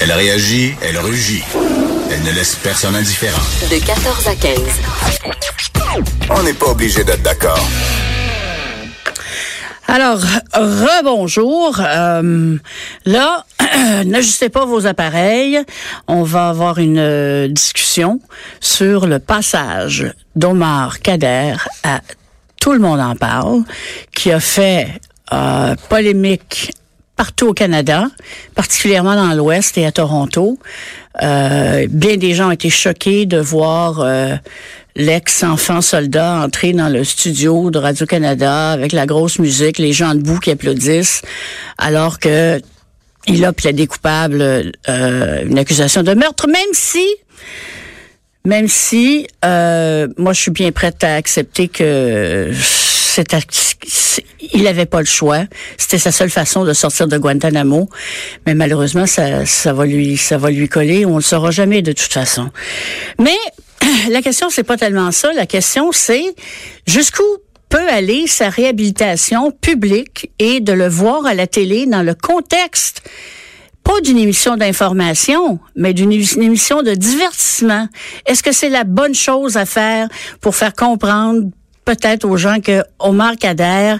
Elle 0.00 0.12
réagit, 0.12 0.74
elle 0.82 0.98
rugit. 0.98 1.42
Elle 2.10 2.22
ne 2.22 2.32
laisse 2.32 2.54
personne 2.56 2.94
indifférent. 2.94 3.42
De 3.70 3.78
14 3.78 4.28
à 4.28 4.34
15. 4.34 4.60
On 6.30 6.42
n'est 6.42 6.52
pas 6.52 6.66
obligé 6.66 7.02
d'être 7.02 7.22
d'accord. 7.22 7.66
Alors, 9.88 10.20
rebonjour. 10.52 11.80
Euh, 11.80 12.58
là, 13.06 13.46
n'ajustez 14.04 14.50
pas 14.50 14.66
vos 14.66 14.86
appareils. 14.86 15.60
On 16.08 16.22
va 16.24 16.48
avoir 16.48 16.78
une 16.78 16.98
euh, 16.98 17.48
discussion 17.48 18.20
sur 18.60 19.06
le 19.06 19.18
passage 19.18 20.12
d'Omar 20.34 21.00
Kader 21.00 21.54
à 21.84 22.00
Tout 22.60 22.72
le 22.72 22.80
monde 22.80 23.00
en 23.00 23.14
parle, 23.14 23.62
qui 24.14 24.30
a 24.30 24.40
fait 24.40 24.88
euh, 25.32 25.74
polémique 25.88 26.72
partout 27.16 27.48
au 27.48 27.54
Canada, 27.54 28.08
particulièrement 28.54 29.16
dans 29.16 29.34
l'Ouest 29.34 29.78
et 29.78 29.86
à 29.86 29.92
Toronto. 29.92 30.58
Euh, 31.22 31.86
bien 31.90 32.16
des 32.16 32.34
gens 32.34 32.48
ont 32.48 32.52
été 32.52 32.70
choqués 32.70 33.24
de 33.24 33.38
voir 33.38 34.00
euh, 34.00 34.36
l'ex-enfant 34.96 35.80
soldat 35.80 36.42
entrer 36.42 36.72
dans 36.72 36.88
le 36.88 37.04
studio 37.04 37.70
de 37.70 37.78
Radio-Canada 37.78 38.70
avec 38.70 38.92
la 38.92 39.06
grosse 39.06 39.38
musique, 39.38 39.78
les 39.78 39.92
gens 39.92 40.14
debout 40.14 40.38
qui 40.38 40.50
applaudissent, 40.50 41.22
alors 41.78 42.18
que 42.18 42.60
il 43.28 43.44
a 43.44 43.52
plaidé 43.52 43.86
coupable 43.86 44.72
euh, 44.88 45.44
une 45.44 45.58
accusation 45.58 46.02
de 46.02 46.14
meurtre, 46.14 46.46
même 46.46 46.72
si 46.72 47.04
même 48.44 48.68
si 48.68 49.26
euh, 49.44 50.06
moi 50.16 50.32
je 50.32 50.40
suis 50.40 50.50
bien 50.52 50.70
prête 50.70 51.02
à 51.02 51.16
accepter 51.16 51.66
que 51.66 52.52
il 54.52 54.62
n'avait 54.62 54.86
pas 54.86 55.00
le 55.00 55.06
choix. 55.06 55.44
C'était 55.76 55.98
sa 55.98 56.12
seule 56.12 56.30
façon 56.30 56.64
de 56.64 56.72
sortir 56.72 57.08
de 57.08 57.18
Guantanamo. 57.18 57.88
Mais 58.46 58.54
malheureusement, 58.54 59.06
ça, 59.06 59.46
ça 59.46 59.72
va 59.72 59.86
lui, 59.86 60.16
ça 60.16 60.38
va 60.38 60.50
lui 60.50 60.68
coller. 60.68 61.06
On 61.06 61.16
le 61.16 61.22
saura 61.22 61.50
jamais 61.50 61.82
de 61.82 61.92
toute 61.92 62.12
façon. 62.12 62.50
Mais 63.18 63.36
la 64.10 64.22
question, 64.22 64.50
c'est 64.50 64.64
pas 64.64 64.76
tellement 64.76 65.12
ça. 65.12 65.32
La 65.32 65.46
question, 65.46 65.92
c'est 65.92 66.34
jusqu'où 66.86 67.24
peut 67.68 67.88
aller 67.88 68.26
sa 68.26 68.48
réhabilitation 68.48 69.50
publique 69.50 70.30
et 70.38 70.60
de 70.60 70.72
le 70.72 70.88
voir 70.88 71.26
à 71.26 71.34
la 71.34 71.46
télé 71.46 71.86
dans 71.86 72.02
le 72.02 72.14
contexte 72.14 73.02
pas 73.86 74.00
d'une 74.00 74.18
émission 74.18 74.56
d'information, 74.56 75.60
mais 75.76 75.94
d'une 75.94 76.10
émission 76.10 76.82
de 76.82 76.92
divertissement. 76.94 77.86
Est-ce 78.26 78.42
que 78.42 78.50
c'est 78.50 78.68
la 78.68 78.82
bonne 78.82 79.14
chose 79.14 79.56
à 79.56 79.64
faire 79.64 80.08
pour 80.40 80.56
faire 80.56 80.74
comprendre 80.74 81.44
peut-être 81.86 82.26
aux 82.26 82.36
gens 82.36 82.60
que 82.60 82.84
Omar 82.98 83.36
Kader, 83.36 83.96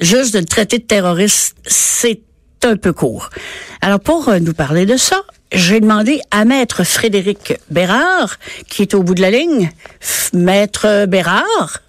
juste 0.00 0.32
de 0.32 0.38
le 0.38 0.46
traiter 0.46 0.78
de 0.78 0.84
terroriste, 0.84 1.56
c'est 1.66 2.22
un 2.62 2.76
peu 2.76 2.94
court. 2.94 3.28
Alors 3.82 4.00
pour 4.00 4.28
euh, 4.28 4.38
nous 4.38 4.54
parler 4.54 4.86
de 4.86 4.96
ça, 4.96 5.20
j'ai 5.52 5.80
demandé 5.80 6.20
à 6.30 6.46
maître 6.46 6.84
Frédéric 6.84 7.54
Bérard, 7.68 8.38
qui 8.68 8.82
est 8.82 8.94
au 8.94 9.02
bout 9.02 9.14
de 9.14 9.20
la 9.20 9.30
ligne. 9.30 9.70
Maître 10.32 11.04
Bérard? 11.06 11.82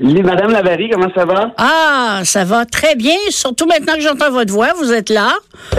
Madame 0.00 0.52
Lavary, 0.52 0.88
comment 0.88 1.12
ça 1.14 1.26
va? 1.26 1.52
Ah, 1.58 2.22
ça 2.24 2.44
va 2.44 2.64
très 2.64 2.94
bien, 2.94 3.16
surtout 3.28 3.66
maintenant 3.66 3.94
que 3.94 4.00
j'entends 4.00 4.30
votre 4.30 4.50
voix, 4.50 4.72
vous 4.78 4.92
êtes 4.92 5.10
là. 5.10 5.34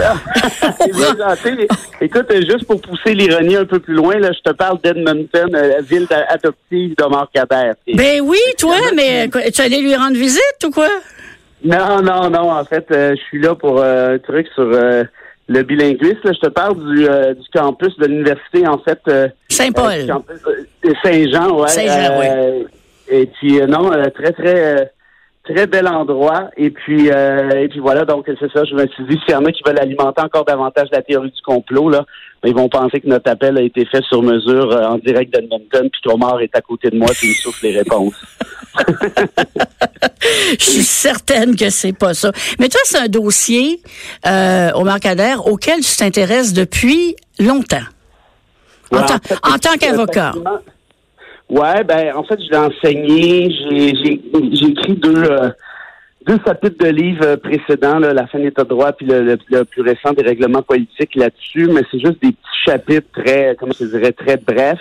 Écoute, 2.00 2.32
juste 2.32 2.64
pour 2.66 2.80
pousser 2.80 3.14
l'ironie 3.14 3.56
un 3.56 3.64
peu 3.64 3.80
plus 3.80 3.94
loin, 3.94 4.18
là, 4.18 4.30
je 4.32 4.48
te 4.48 4.54
parle 4.54 4.78
d'Edmonton, 4.80 5.48
la 5.50 5.58
euh, 5.58 5.80
ville 5.80 6.06
adoptive 6.28 6.94
d'Omar 6.96 7.28
Kader. 7.34 7.72
Ben 7.94 8.20
oui, 8.20 8.38
toi, 8.58 8.76
mais 8.94 9.28
tu 9.52 9.60
allais 9.60 9.80
lui 9.80 9.96
rendre 9.96 10.16
visite 10.16 10.64
ou 10.64 10.70
quoi? 10.70 10.88
Non, 11.64 12.00
non, 12.00 12.30
non, 12.30 12.52
en 12.52 12.64
fait, 12.64 12.86
euh, 12.92 13.16
je 13.16 13.22
suis 13.22 13.40
là 13.40 13.56
pour 13.56 13.80
euh, 13.80 14.14
un 14.14 14.18
truc 14.18 14.46
sur 14.54 14.64
le 14.64 15.62
bilinguisme. 15.64 16.20
je 16.24 16.40
te 16.40 16.48
parle 16.48 16.76
du, 16.76 17.02
du 17.02 17.48
campus 17.52 17.96
de 17.98 18.06
l'université, 18.06 18.68
en 18.68 18.78
fait. 18.78 19.00
Saint-Paul. 19.48 20.06
Saint-Jean, 21.02 21.58
ouais. 21.58 21.68
Saint-Jean, 21.68 22.20
oui. 22.20 22.66
Et 23.12 23.26
puis 23.26 23.60
euh, 23.60 23.66
non, 23.66 23.92
euh, 23.92 24.04
très 24.08 24.32
très 24.32 24.80
euh, 24.80 24.84
très 25.44 25.66
bel 25.66 25.86
endroit. 25.86 26.50
Et 26.56 26.70
puis 26.70 27.08
et 27.08 27.68
puis 27.68 27.80
voilà, 27.80 28.04
donc 28.04 28.24
c'est 28.26 28.52
ça. 28.52 28.64
Je 28.64 28.74
me 28.74 28.86
suis 28.88 29.04
dit, 29.04 29.18
s'il 29.24 29.34
y 29.34 29.36
en 29.36 29.44
a 29.44 29.52
qui 29.52 29.62
veulent 29.66 29.78
alimenter 29.78 30.22
encore 30.22 30.44
davantage 30.44 30.88
la 30.92 31.02
théorie 31.02 31.30
du 31.30 31.42
complot, 31.42 31.90
là, 31.90 32.06
ils 32.44 32.54
vont 32.54 32.68
penser 32.68 33.00
que 33.00 33.06
notre 33.06 33.30
appel 33.30 33.58
a 33.58 33.62
été 33.62 33.84
fait 33.84 34.02
sur 34.04 34.22
mesure 34.22 34.70
en 34.70 34.96
direct 34.98 35.32
d'Edmonton, 35.34 35.90
puis 35.90 36.00
qu'Omar 36.04 36.40
est 36.40 36.56
à 36.56 36.60
côté 36.60 36.90
de 36.90 36.96
moi, 36.96 37.08
puis 37.12 37.28
il 37.28 37.30
me 37.30 37.34
souffle 37.34 37.66
les 37.66 37.78
réponses. 37.78 38.14
Je 40.58 40.64
suis 40.64 40.82
certaine 40.82 41.56
que 41.56 41.70
c'est 41.70 41.92
pas 41.92 42.14
ça. 42.14 42.32
Mais 42.58 42.68
toi, 42.68 42.80
c'est 42.84 42.98
un 42.98 43.08
dossier, 43.08 43.80
euh, 44.26 44.70
Omar 44.74 45.00
Kader, 45.00 45.36
auquel 45.44 45.80
tu 45.80 45.96
t'intéresses 45.96 46.52
depuis 46.52 47.16
longtemps. 47.38 47.84
en, 48.92 49.58
tant 49.58 49.76
qu'avocat. 49.78 50.32
Ouais, 51.52 51.84
ben 51.84 52.16
en 52.16 52.24
fait, 52.24 52.40
je 52.42 52.50
l'ai 52.50 52.56
enseigné. 52.56 53.50
J'ai 53.60 54.66
écrit 54.68 54.94
deux 54.94 55.22
euh, 55.22 55.50
deux 56.26 56.38
chapitres 56.46 56.82
de 56.82 56.88
livres 56.88 57.36
précédents, 57.36 57.98
là, 57.98 58.14
la 58.14 58.26
fin 58.26 58.38
de 58.38 58.44
l'état 58.44 58.64
de 58.64 58.70
droit 58.70 58.92
puis 58.92 59.04
le, 59.06 59.36
plus 59.64 59.82
récent 59.82 60.14
des 60.14 60.22
règlements 60.22 60.62
politiques 60.62 61.14
là-dessus, 61.14 61.66
mais 61.66 61.82
c'est 61.90 62.00
juste 62.00 62.22
des 62.22 62.32
petits 62.32 62.64
chapitres 62.64 63.08
très, 63.12 63.54
comment 63.60 63.74
je 63.78 63.84
dirais, 63.84 64.12
très 64.12 64.38
brefs. 64.38 64.80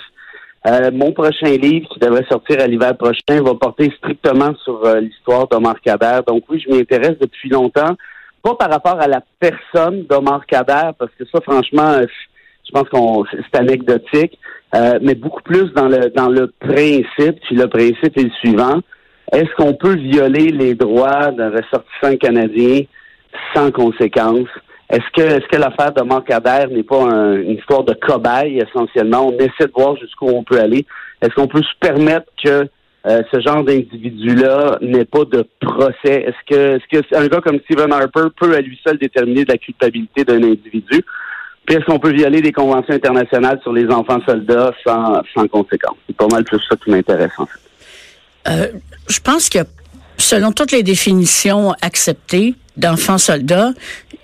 Euh, 0.65 0.91
mon 0.93 1.11
prochain 1.11 1.57
livre, 1.57 1.89
qui 1.89 1.99
devrait 1.99 2.25
sortir 2.29 2.61
à 2.61 2.67
l'hiver 2.67 2.95
prochain, 2.95 3.41
va 3.43 3.53
porter 3.55 3.91
strictement 3.97 4.55
sur 4.63 4.85
euh, 4.85 5.01
l'histoire 5.01 5.49
d'Omar 5.49 5.81
Kader. 5.81 6.21
Donc 6.25 6.45
oui, 6.47 6.63
je 6.65 6.71
m'y 6.71 6.79
intéresse 6.79 7.17
depuis 7.19 7.49
longtemps. 7.49 7.97
Pas 8.41 8.55
par 8.55 8.69
rapport 8.69 9.01
à 9.01 9.07
la 9.07 9.21
personne 9.41 10.05
d'Omar 10.05 10.45
Kader, 10.45 10.91
parce 10.97 11.11
que 11.19 11.25
ça, 11.25 11.41
franchement, 11.41 11.99
je 11.99 12.30
pense 12.71 12.89
qu'on 12.89 13.25
c'est 13.25 13.59
anecdotique. 13.59 14.37
Euh, 14.73 14.99
mais 15.01 15.15
beaucoup 15.15 15.41
plus 15.43 15.73
dans 15.73 15.87
le 15.87 16.09
dans 16.09 16.29
le 16.29 16.47
principe. 16.59 17.39
Puis 17.41 17.55
le 17.55 17.67
principe 17.67 18.17
est 18.17 18.23
le 18.23 18.31
suivant 18.39 18.79
est-ce 19.31 19.49
qu'on 19.55 19.73
peut 19.73 19.95
violer 19.95 20.49
les 20.49 20.75
droits 20.75 21.31
d'un 21.31 21.49
ressortissant 21.49 22.17
canadien 22.17 22.81
sans 23.55 23.71
conséquence? 23.71 24.49
Est-ce 24.89 25.09
que 25.15 25.21
est-ce 25.21 25.47
que 25.47 25.55
l'affaire 25.55 25.93
de 25.93 26.01
Marc 26.01 26.29
n'est 26.29 26.83
pas 26.83 27.01
une 27.01 27.51
histoire 27.51 27.85
de 27.85 27.93
cobaye 27.93 28.59
essentiellement? 28.59 29.27
On 29.27 29.37
essaie 29.37 29.67
de 29.67 29.71
voir 29.73 29.95
jusqu'où 29.95 30.27
on 30.27 30.43
peut 30.43 30.59
aller. 30.59 30.85
Est-ce 31.21 31.33
qu'on 31.33 31.47
peut 31.47 31.61
se 31.61 31.79
permettre 31.79 32.27
que 32.43 32.67
euh, 33.07 33.21
ce 33.33 33.39
genre 33.39 33.63
d'individu-là 33.63 34.79
n'ait 34.81 35.05
pas 35.05 35.23
de 35.23 35.45
procès? 35.61 36.25
Est-ce 36.27 36.45
que, 36.45 36.75
est-ce 36.75 36.99
que 36.99 37.15
un 37.15 37.27
gars 37.27 37.39
comme 37.39 37.59
Stephen 37.61 37.93
Harper 37.93 38.27
peut 38.37 38.53
à 38.53 38.59
lui 38.59 38.77
seul 38.85 38.97
déterminer 38.97 39.45
de 39.45 39.51
la 39.53 39.57
culpabilité 39.57 40.25
d'un 40.25 40.43
individu? 40.43 41.05
Puis 41.65 41.75
est-ce 41.75 41.85
qu'on 41.85 41.99
peut 41.99 42.11
violer 42.11 42.41
des 42.41 42.51
conventions 42.51 42.93
internationales 42.93 43.59
sur 43.61 43.71
les 43.71 43.87
enfants 43.87 44.19
soldats 44.25 44.71
sans, 44.85 45.21
sans 45.33 45.47
conséquence? 45.47 45.97
C'est 46.07 46.15
pas 46.15 46.27
mal 46.27 46.43
plus 46.43 46.59
ça 46.67 46.75
qui 46.83 46.89
m'intéresse, 46.89 47.31
en 47.37 47.45
fait. 47.45 47.59
Euh, 48.49 48.67
je 49.07 49.19
pense 49.19 49.49
que, 49.49 49.59
selon 50.17 50.51
toutes 50.51 50.71
les 50.71 50.83
définitions 50.83 51.73
acceptées 51.81 52.55
d'enfants 52.77 53.17
soldats, 53.17 53.71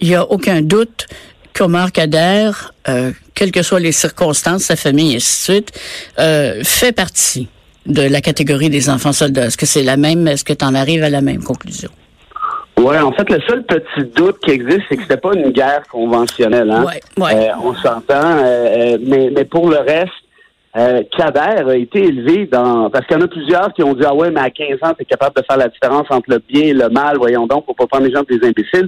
il 0.02 0.10
n'y 0.10 0.16
a 0.16 0.24
aucun 0.30 0.62
doute 0.62 1.08
qu'Omar 1.54 1.92
Kader, 1.92 2.52
euh, 2.88 3.12
quelles 3.34 3.52
que 3.52 3.64
soient 3.64 3.80
les 3.80 3.92
circonstances, 3.92 4.64
sa 4.64 4.76
famille 4.76 5.14
et 5.14 5.18
ainsi 5.18 5.52
de 5.52 5.54
suite, 5.54 5.80
euh, 6.20 6.64
fait 6.64 6.92
partie 6.92 7.48
de 7.86 8.02
la 8.02 8.22
catégorie 8.22 8.70
des 8.70 8.90
enfants 8.90 9.14
soldats. 9.14 9.46
Est-ce 9.46 9.58
que 9.58 9.66
c'est 9.66 9.84
la 9.84 9.98
même, 9.98 10.28
est-ce 10.28 10.44
que 10.44 10.54
tu 10.54 10.66
en 10.66 10.76
arrives 10.76 11.04
à 11.04 11.10
la 11.10 11.22
même 11.22 11.44
conclusion? 11.44 11.90
Oui, 12.78 12.98
en 12.98 13.12
fait, 13.12 13.30
le 13.30 13.42
seul 13.42 13.64
petit 13.64 14.06
doute 14.16 14.38
qui 14.40 14.52
existe, 14.52 14.84
c'est 14.88 14.98
que 14.98 15.02
c'était 15.02 15.18
pas 15.18 15.34
une 15.34 15.50
guerre 15.50 15.82
conventionnelle. 15.92 16.70
Hein? 16.70 16.86
Ouais, 17.18 17.36
euh, 17.36 17.50
on 17.64 17.74
s'entend, 17.74 18.38
euh, 18.38 18.44
euh, 18.46 18.98
mais, 19.02 19.32
mais 19.36 19.46
pour 19.46 19.70
le 19.70 19.78
reste, 19.78 20.12
euh, 20.76 21.02
Kader 21.18 21.72
a 21.72 21.76
été 21.76 22.04
élevé 22.04 22.46
dans... 22.46 22.92
Parce 22.92 23.08
qu'il 23.08 23.18
y 23.18 23.20
en 23.20 23.26
a 23.26 23.28
plusieurs 23.28 23.74
qui 23.74 23.82
ont 23.82 23.94
dit, 23.94 24.04
ah 24.06 24.14
ouais, 24.14 24.30
mais 24.30 24.42
à 24.42 24.52
15 24.52 24.78
ans, 24.84 24.94
tu 24.94 25.02
es 25.02 25.06
capable 25.06 25.36
de 25.36 25.44
faire 25.48 25.58
la 25.58 25.70
différence 25.70 26.06
entre 26.12 26.30
le 26.30 26.38
bien 26.38 26.66
et 26.66 26.74
le 26.74 26.90
mal, 26.90 27.18
voyons 27.18 27.48
donc, 27.48 27.66
pour 27.66 27.76
pas 27.76 27.88
prendre 27.88 28.06
les 28.06 28.14
gens 28.14 28.24
pour 28.24 28.38
des 28.38 28.48
imbéciles. 28.48 28.88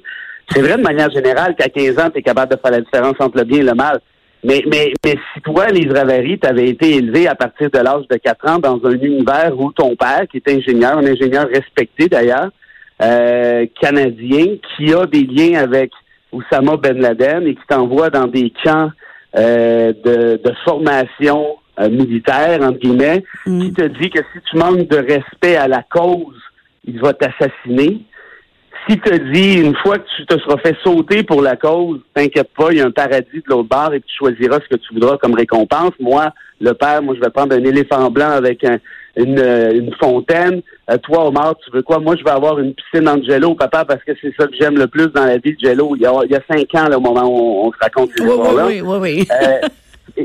C'est 0.51 0.61
vrai 0.61 0.77
de 0.77 0.83
manière 0.83 1.09
générale 1.09 1.55
qu'à 1.55 1.69
15 1.69 1.99
ans, 1.99 2.09
tu 2.11 2.19
es 2.19 2.21
capable 2.21 2.55
de 2.55 2.59
faire 2.61 2.71
la 2.71 2.81
différence 2.81 3.15
entre 3.19 3.37
le 3.37 3.43
bien 3.43 3.59
et 3.59 3.63
le 3.63 3.73
mal. 3.73 3.99
Mais, 4.43 4.63
mais, 4.67 4.93
mais 5.03 5.15
si 5.33 5.41
toi, 5.41 5.67
Lise 5.67 5.91
Ravary, 5.91 6.39
tu 6.39 6.47
avais 6.47 6.69
été 6.69 6.95
élevé 6.95 7.27
à 7.27 7.35
partir 7.35 7.71
de 7.71 7.79
l'âge 7.79 8.07
de 8.09 8.17
4 8.17 8.49
ans 8.49 8.59
dans 8.59 8.79
un 8.83 8.91
univers 8.91 9.51
où 9.57 9.71
ton 9.71 9.95
père, 9.95 10.25
qui 10.31 10.37
est 10.37 10.49
ingénieur, 10.49 10.97
un 10.97 11.05
ingénieur 11.05 11.47
respecté 11.47 12.07
d'ailleurs, 12.07 12.49
euh, 13.01 13.65
canadien 13.81 14.57
qui 14.75 14.93
a 14.93 15.05
des 15.05 15.23
liens 15.23 15.59
avec 15.59 15.91
Oussama 16.31 16.77
Ben 16.77 16.99
Laden 16.99 17.47
et 17.47 17.55
qui 17.55 17.61
t'envoie 17.67 18.09
dans 18.09 18.27
des 18.27 18.51
camps 18.63 18.91
euh, 19.37 19.93
de, 20.03 20.53
formation 20.65 21.57
euh, 21.79 21.89
militaire, 21.89 22.61
entre 22.61 22.79
guillemets, 22.79 23.23
mm. 23.45 23.61
qui 23.61 23.73
te 23.73 23.83
dit 23.83 24.09
que 24.09 24.19
si 24.33 24.41
tu 24.49 24.57
manques 24.57 24.87
de 24.87 24.97
respect 24.97 25.55
à 25.55 25.67
la 25.67 25.83
cause, 25.83 26.39
il 26.85 26.99
va 26.99 27.13
t'assassiner. 27.13 28.01
Qui 28.89 28.99
te 28.99 29.15
dit, 29.31 29.59
une 29.59 29.75
fois 29.75 29.99
que 29.99 30.07
tu 30.17 30.25
te 30.25 30.39
seras 30.39 30.57
fait 30.57 30.75
sauter 30.83 31.21
pour 31.21 31.43
la 31.43 31.55
cause, 31.55 31.99
t'inquiète 32.15 32.49
pas, 32.57 32.71
il 32.71 32.79
y 32.79 32.81
a 32.81 32.87
un 32.87 32.91
paradis 32.91 33.27
de 33.33 33.43
l'autre 33.47 33.69
bord 33.69 33.93
et 33.93 34.01
tu 34.01 34.15
choisiras 34.17 34.59
ce 34.63 34.75
que 34.75 34.81
tu 34.81 34.93
voudras 34.95 35.17
comme 35.17 35.35
récompense. 35.35 35.91
Moi, 35.99 36.33
le 36.59 36.73
père, 36.73 37.03
moi, 37.03 37.13
je 37.15 37.21
vais 37.21 37.29
prendre 37.29 37.55
un 37.55 37.63
éléphant 37.63 38.09
blanc 38.09 38.31
avec 38.31 38.63
une, 39.15 39.39
une, 39.75 39.93
fontaine. 39.99 40.61
Euh, 40.89 40.97
toi, 40.97 41.27
Omar, 41.27 41.55
tu 41.63 41.69
veux 41.71 41.83
quoi? 41.83 41.99
Moi, 41.99 42.15
je 42.15 42.23
vais 42.23 42.31
avoir 42.31 42.57
une 42.57 42.73
piscine 42.73 43.07
en 43.07 43.21
jello, 43.21 43.53
papa, 43.53 43.85
parce 43.85 44.03
que 44.03 44.13
c'est 44.19 44.33
ça 44.35 44.47
que 44.47 44.55
j'aime 44.59 44.77
le 44.77 44.87
plus 44.87 45.07
dans 45.07 45.25
la 45.25 45.37
vie, 45.37 45.53
de 45.53 45.59
jello. 45.59 45.95
Il 45.95 46.01
y 46.01 46.07
a, 46.07 46.13
il 46.25 46.31
y 46.31 46.35
a 46.35 46.41
cinq 46.49 46.73
ans, 46.73 46.89
le 46.89 46.97
moment 46.97 47.25
où 47.25 47.67
on, 47.67 47.71
se 47.71 47.77
raconte 47.79 48.09
ces 48.17 48.23
oui, 48.23 48.55
là 48.55 48.65
Oui, 48.65 48.81
oui, 48.81 48.97
oui. 48.99 49.27
euh, 49.31 49.67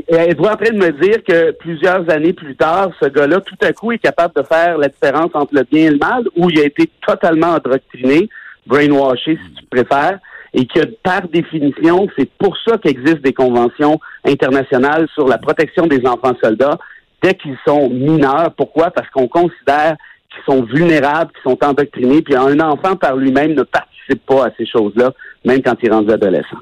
elle 0.07 0.29
est 0.29 0.39
en 0.39 0.55
train 0.55 0.71
de 0.71 0.77
me 0.77 0.91
dire 0.91 1.23
que 1.23 1.51
plusieurs 1.51 2.09
années 2.09 2.33
plus 2.33 2.55
tard, 2.55 2.89
ce 2.99 3.07
gars-là, 3.09 3.41
tout 3.41 3.57
à 3.61 3.71
coup, 3.73 3.91
est 3.91 3.99
capable 3.99 4.33
de 4.35 4.41
faire 4.41 4.79
la 4.79 4.87
différence 4.87 5.29
entre 5.35 5.53
le 5.53 5.63
bien 5.63 5.87
et 5.87 5.91
le 5.91 5.97
mal, 5.99 6.23
où 6.35 6.49
il 6.49 6.59
a 6.59 6.63
été 6.63 6.89
totalement 7.05 7.49
endoctriné, 7.53 8.27
brainwashé, 8.65 9.37
si 9.43 9.53
tu 9.55 9.65
préfères, 9.65 10.19
et 10.53 10.65
que 10.65 10.85
par 11.03 11.27
définition, 11.27 12.07
c'est 12.17 12.29
pour 12.37 12.57
ça 12.65 12.77
qu'existent 12.77 13.21
des 13.21 13.33
conventions 13.33 13.99
internationales 14.23 15.07
sur 15.13 15.27
la 15.27 15.37
protection 15.37 15.85
des 15.85 16.05
enfants 16.05 16.33
soldats 16.41 16.77
dès 17.21 17.33
qu'ils 17.33 17.57
sont 17.67 17.89
mineurs. 17.89 18.53
Pourquoi? 18.55 18.91
Parce 18.91 19.09
qu'on 19.09 19.27
considère 19.27 19.97
qu'ils 20.29 20.43
sont 20.47 20.63
vulnérables, 20.63 21.31
qu'ils 21.31 21.51
sont 21.51 21.63
endoctrinés, 21.63 22.21
puis 22.21 22.35
un 22.35 22.59
enfant 22.59 22.95
par 22.95 23.15
lui-même 23.17 23.53
ne 23.53 23.63
participe 23.63 24.25
pas 24.25 24.45
à 24.45 24.49
ces 24.57 24.65
choses-là, 24.65 25.11
même 25.43 25.61
quand 25.61 25.75
il 25.81 25.91
rendu 25.91 26.11
adolescent. 26.11 26.57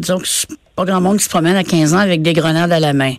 Que 0.00 0.46
pas 0.76 0.84
grand 0.84 1.00
monde 1.00 1.18
qui 1.18 1.24
se 1.24 1.30
promène 1.30 1.56
à 1.56 1.64
15 1.64 1.94
ans 1.94 1.98
avec 1.98 2.22
des 2.22 2.32
grenades 2.32 2.72
à 2.72 2.80
la 2.80 2.92
main. 2.92 3.14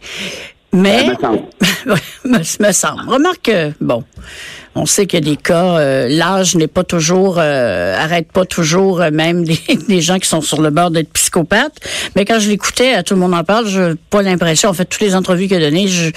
Mais, 0.73 1.07
me 2.25 2.37
me, 2.67 2.71
semble. 2.73 3.01
Remarque, 3.07 3.51
bon, 3.79 4.03
on 4.75 4.85
sait 4.85 5.07
qu'il 5.07 5.25
y 5.25 5.27
a 5.27 5.31
des 5.31 5.37
cas, 5.37 5.77
euh, 5.77 6.09
l'âge 6.09 6.55
n'est 6.55 6.67
pas 6.67 6.83
toujours, 6.83 7.37
euh, 7.39 7.95
arrête 7.97 8.29
pas 8.31 8.43
toujours 8.43 9.01
euh, 9.01 9.09
même 9.09 9.43
des, 9.45 9.57
des, 9.87 10.01
gens 10.01 10.19
qui 10.19 10.27
sont 10.27 10.41
sur 10.41 10.61
le 10.61 10.69
bord 10.69 10.91
d'être 10.91 11.11
psychopathes. 11.13 11.79
Mais 12.15 12.25
quand 12.25 12.39
je 12.39 12.49
l'écoutais, 12.49 13.01
tout 13.03 13.13
le 13.13 13.21
monde 13.21 13.33
en 13.33 13.45
parle, 13.45 13.67
je 13.67 13.95
pas 14.09 14.21
l'impression, 14.21 14.69
en 14.69 14.73
fait, 14.73 14.83
toutes 14.85 15.01
les 15.01 15.15
entrevues 15.15 15.47
qu'il 15.47 15.57
a 15.57 15.59
données, 15.61 15.87
j'ai 15.87 16.11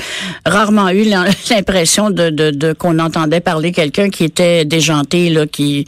rarement 0.45 0.89
eu 0.91 1.05
l'impression 1.51 2.11
de, 2.11 2.31
de, 2.31 2.51
de 2.51 2.73
qu'on 2.73 2.99
entendait 2.99 3.41
parler 3.41 3.71
quelqu'un 3.71 4.11
qui 4.11 4.25
était 4.25 4.65
déjanté, 4.65 5.31
là, 5.31 5.47
qui, 5.47 5.87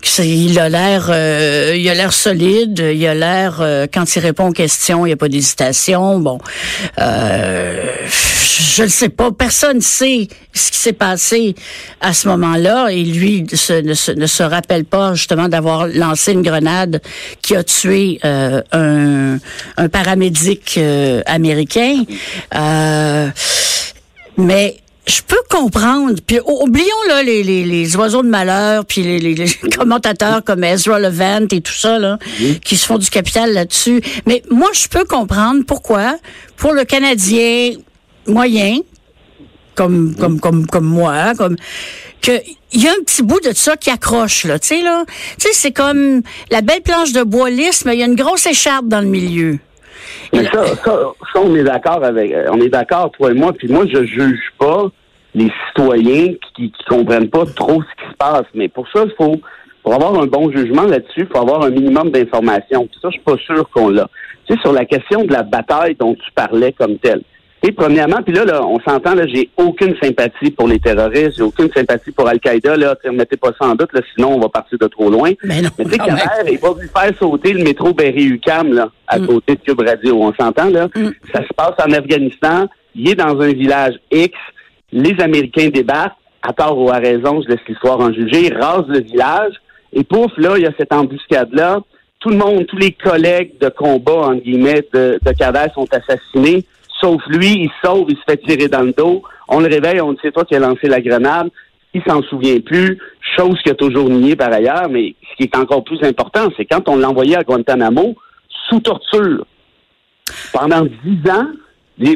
qui 0.00 0.46
il 0.46 0.58
a 0.60 0.68
l'air, 0.68 1.08
il 1.08 1.88
a 1.88 1.94
l'air 1.94 2.12
solide, 2.12 2.78
il 2.78 3.06
a 3.06 3.14
l'air, 3.14 3.88
quand 3.92 4.14
il 4.14 4.20
répond 4.20 4.48
aux 4.48 4.52
questions, 4.52 5.04
il 5.04 5.08
n'y 5.08 5.12
a 5.12 5.16
pas 5.16 5.28
d'hésitation. 5.28 6.20
Bon, 6.20 6.38
je 6.96 8.82
ne 8.82 8.88
sais 8.88 9.08
pas, 9.08 9.32
personne 9.32 9.80
sait 9.80 10.28
ce 10.52 10.70
qui 10.70 10.78
s'est 10.78 10.92
passé 10.92 11.54
à 12.04 12.12
ce 12.12 12.28
moment-là 12.28 12.88
et 12.90 13.02
lui 13.02 13.42
ne, 13.42 13.56
se, 13.56 14.12
ne, 14.12 14.26
se, 14.26 14.42
rappelle 14.42 14.84
pas 14.84 15.14
justement 15.14 15.48
d'avoir 15.48 15.86
lancé 15.88 16.32
une 16.32 16.42
grenade 16.42 17.00
qui 17.40 17.56
a 17.56 17.64
tué 17.64 18.20
euh, 18.24 18.60
un, 18.72 19.38
un, 19.78 19.88
paramédic 19.88 20.76
euh, 20.76 21.22
américain. 21.24 22.04
Euh, 22.54 23.28
mais 24.36 24.76
je 25.06 25.22
peux 25.22 25.40
comprendre. 25.48 26.14
Puis 26.26 26.40
oublions 26.44 27.02
là 27.08 27.22
les, 27.22 27.42
les, 27.42 27.64
les, 27.64 27.96
oiseaux 27.96 28.22
de 28.22 28.28
malheur, 28.28 28.84
puis 28.84 29.02
les, 29.02 29.18
les, 29.18 29.46
commentateurs 29.76 30.44
comme 30.44 30.62
Ezra 30.62 30.98
Levant 30.98 31.46
et 31.50 31.62
tout 31.62 31.72
ça 31.72 31.98
là, 31.98 32.18
qui 32.62 32.76
se 32.76 32.84
font 32.84 32.98
du 32.98 33.08
capital 33.08 33.54
là-dessus. 33.54 34.02
Mais 34.26 34.42
moi, 34.50 34.68
je 34.74 34.88
peux 34.88 35.04
comprendre 35.04 35.64
pourquoi, 35.66 36.18
pour 36.58 36.74
le 36.74 36.84
Canadien 36.84 37.72
moyen, 38.26 38.78
comme, 39.74 40.14
comme, 40.18 40.40
comme, 40.40 40.66
comme 40.66 40.84
moi, 40.84 41.34
comme 41.36 41.56
que 42.22 42.32
il 42.72 42.82
y 42.82 42.88
a 42.88 42.90
un 42.90 43.02
petit 43.04 43.22
bout 43.22 43.40
de 43.40 43.52
ça 43.52 43.76
qui 43.76 43.90
accroche 43.90 44.44
là, 44.44 44.58
tu 44.58 44.68
sais 44.68 44.82
là, 44.82 45.04
tu 45.06 45.48
sais 45.48 45.52
c'est 45.52 45.72
comme 45.72 46.22
la 46.50 46.60
belle 46.60 46.82
planche 46.82 47.12
de 47.12 47.22
bois 47.22 47.50
lisse, 47.50 47.84
mais 47.84 47.94
il 47.94 48.00
y 48.00 48.02
a 48.02 48.06
une 48.06 48.16
grosse 48.16 48.46
écharpe 48.46 48.86
dans 48.86 49.00
le 49.00 49.06
milieu. 49.06 49.58
Mais 50.32 50.44
ça, 50.46 50.66
ça, 50.66 50.82
ça, 50.84 51.40
on 51.40 51.54
est 51.54 51.62
d'accord 51.62 52.02
avec, 52.02 52.32
euh, 52.32 52.46
on 52.50 52.60
est 52.60 52.68
d'accord 52.68 53.10
toi 53.12 53.30
et 53.30 53.34
moi, 53.34 53.52
puis 53.52 53.68
moi 53.68 53.84
je 53.86 54.04
juge 54.04 54.40
pas 54.58 54.86
les 55.34 55.50
citoyens 55.68 56.34
qui, 56.56 56.70
qui 56.70 56.84
comprennent 56.88 57.30
pas 57.30 57.44
trop 57.54 57.82
ce 57.82 58.02
qui 58.02 58.10
se 58.10 58.16
passe, 58.16 58.46
mais 58.54 58.68
pour 58.68 58.86
ça 58.92 59.04
il 59.04 59.12
faut 59.16 59.40
pour 59.84 59.94
avoir 59.94 60.18
un 60.18 60.26
bon 60.26 60.50
jugement 60.50 60.84
là-dessus, 60.84 61.20
il 61.20 61.26
faut 61.26 61.38
avoir 61.38 61.62
un 61.62 61.70
minimum 61.70 62.10
d'informations. 62.10 62.88
Ça, 63.02 63.08
je 63.10 63.10
suis 63.10 63.20
pas 63.20 63.36
sûr 63.36 63.68
qu'on 63.68 63.90
l'a. 63.90 64.08
Tu 64.46 64.54
sais, 64.54 64.60
sur 64.62 64.72
la 64.72 64.86
question 64.86 65.24
de 65.24 65.32
la 65.32 65.42
bataille 65.42 65.94
dont 65.94 66.14
tu 66.14 66.32
parlais 66.34 66.72
comme 66.72 66.98
telle. 66.98 67.22
Et 67.66 67.72
premièrement, 67.72 68.22
puis 68.22 68.34
là, 68.34 68.44
là, 68.44 68.62
on 68.62 68.78
s'entend, 68.80 69.14
là, 69.14 69.26
j'ai 69.26 69.48
aucune 69.56 69.96
sympathie 69.96 70.50
pour 70.50 70.68
les 70.68 70.78
terroristes, 70.78 71.38
j'ai 71.38 71.42
aucune 71.42 71.70
sympathie 71.74 72.10
pour 72.10 72.28
Al-Qaïda, 72.28 72.76
là, 72.76 72.94
mettez 73.10 73.38
pas 73.38 73.52
ça 73.58 73.66
en 73.66 73.74
doute, 73.74 73.90
là, 73.94 74.02
sinon 74.14 74.34
on 74.34 74.40
va 74.40 74.50
partir 74.50 74.76
de 74.78 74.86
trop 74.86 75.08
loin. 75.08 75.32
Mais, 75.42 75.62
non, 75.62 75.70
Mais 75.78 75.86
tu 75.86 75.92
sais, 75.92 75.98
il 76.52 76.58
va 76.58 76.68
lui 76.78 76.88
faire 76.88 77.18
sauter 77.18 77.54
le 77.54 77.64
métro 77.64 77.94
Berry-UQAM, 77.94 78.74
là, 78.74 78.90
à 79.08 79.18
mm. 79.18 79.26
côté 79.26 79.54
de 79.54 79.60
Cube 79.60 79.80
Radio, 79.80 80.22
on 80.22 80.34
s'entend, 80.34 80.68
là. 80.68 80.88
Mm. 80.94 81.08
Ça 81.32 81.42
se 81.42 81.54
passe 81.56 81.72
en 81.82 81.90
Afghanistan, 81.92 82.66
il 82.94 83.08
est 83.08 83.14
dans 83.14 83.40
un 83.40 83.52
village 83.54 83.94
X, 84.10 84.36
les 84.92 85.18
Américains 85.22 85.70
débattent, 85.70 86.12
à 86.42 86.52
tort 86.52 86.78
ou 86.78 86.90
à 86.90 86.98
raison, 86.98 87.40
je 87.40 87.48
laisse 87.48 87.64
l'histoire 87.66 87.98
en 87.98 88.12
juger, 88.12 88.48
ils 88.48 88.54
rasent 88.54 88.88
le 88.88 89.00
village, 89.00 89.54
et 89.94 90.04
pouf, 90.04 90.32
là, 90.36 90.58
il 90.58 90.64
y 90.64 90.66
a 90.66 90.72
cette 90.78 90.92
embuscade-là, 90.92 91.80
tout 92.20 92.28
le 92.28 92.36
monde, 92.36 92.66
tous 92.66 92.76
les 92.76 92.92
collègues 92.92 93.52
de 93.58 93.70
combat, 93.70 94.12
en 94.12 94.34
guillemets, 94.34 94.86
de, 94.92 95.18
de 95.24 95.32
Kader 95.32 95.68
sont 95.74 95.88
assassinés, 95.94 96.66
sauf 97.00 97.20
lui, 97.26 97.52
il 97.64 97.70
sauve, 97.84 98.06
il 98.08 98.16
se 98.16 98.22
fait 98.28 98.36
tirer 98.38 98.68
dans 98.68 98.82
le 98.82 98.92
dos. 98.92 99.22
On 99.48 99.60
le 99.60 99.66
réveille, 99.66 100.00
on 100.00 100.12
dit 100.12 100.18
c'est 100.22 100.32
toi 100.32 100.44
qui 100.44 100.54
as 100.54 100.60
lancé 100.60 100.88
la 100.88 101.00
grenade. 101.00 101.50
Il 101.92 102.02
s'en 102.06 102.22
souvient 102.22 102.58
plus, 102.58 102.98
chose 103.36 103.56
qu'il 103.62 103.70
a 103.70 103.76
toujours 103.76 104.10
nié 104.10 104.34
par 104.34 104.52
ailleurs, 104.52 104.88
mais 104.90 105.14
ce 105.30 105.36
qui 105.36 105.44
est 105.44 105.56
encore 105.56 105.84
plus 105.84 106.02
important, 106.02 106.48
c'est 106.56 106.64
quand 106.64 106.88
on 106.88 106.96
l'envoyait 106.96 107.36
à 107.36 107.44
Guantanamo 107.44 108.16
sous 108.68 108.80
torture. 108.80 109.46
Pendant 110.52 110.82
dix 110.82 111.30
ans, 111.30 111.46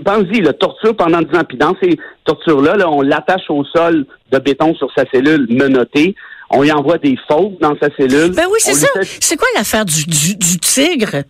pensez-y, 0.04 0.40
la 0.40 0.52
torture 0.52 0.96
pendant 0.96 1.22
dix 1.22 1.36
ans, 1.36 1.44
puis 1.48 1.56
dans 1.58 1.76
ces 1.80 1.96
tortures-là, 2.24 2.74
là, 2.74 2.90
on 2.90 3.02
l'attache 3.02 3.48
au 3.50 3.64
sol 3.64 4.04
de 4.32 4.38
béton 4.38 4.74
sur 4.74 4.88
sa 4.96 5.04
cellule 5.12 5.46
menottée. 5.48 6.16
On 6.50 6.64
y 6.64 6.72
envoie 6.72 6.98
des 6.98 7.16
fauves 7.30 7.58
dans 7.60 7.76
sa 7.80 7.88
cellule. 7.96 8.32
Ben 8.34 8.46
oui, 8.50 8.58
c'est 8.58 8.74
ça. 8.74 8.88
C'est 9.02 9.36
quoi 9.36 9.46
l'affaire 9.54 9.84
du, 9.84 10.06
du, 10.06 10.34
du 10.34 10.58
tigre? 10.58 11.22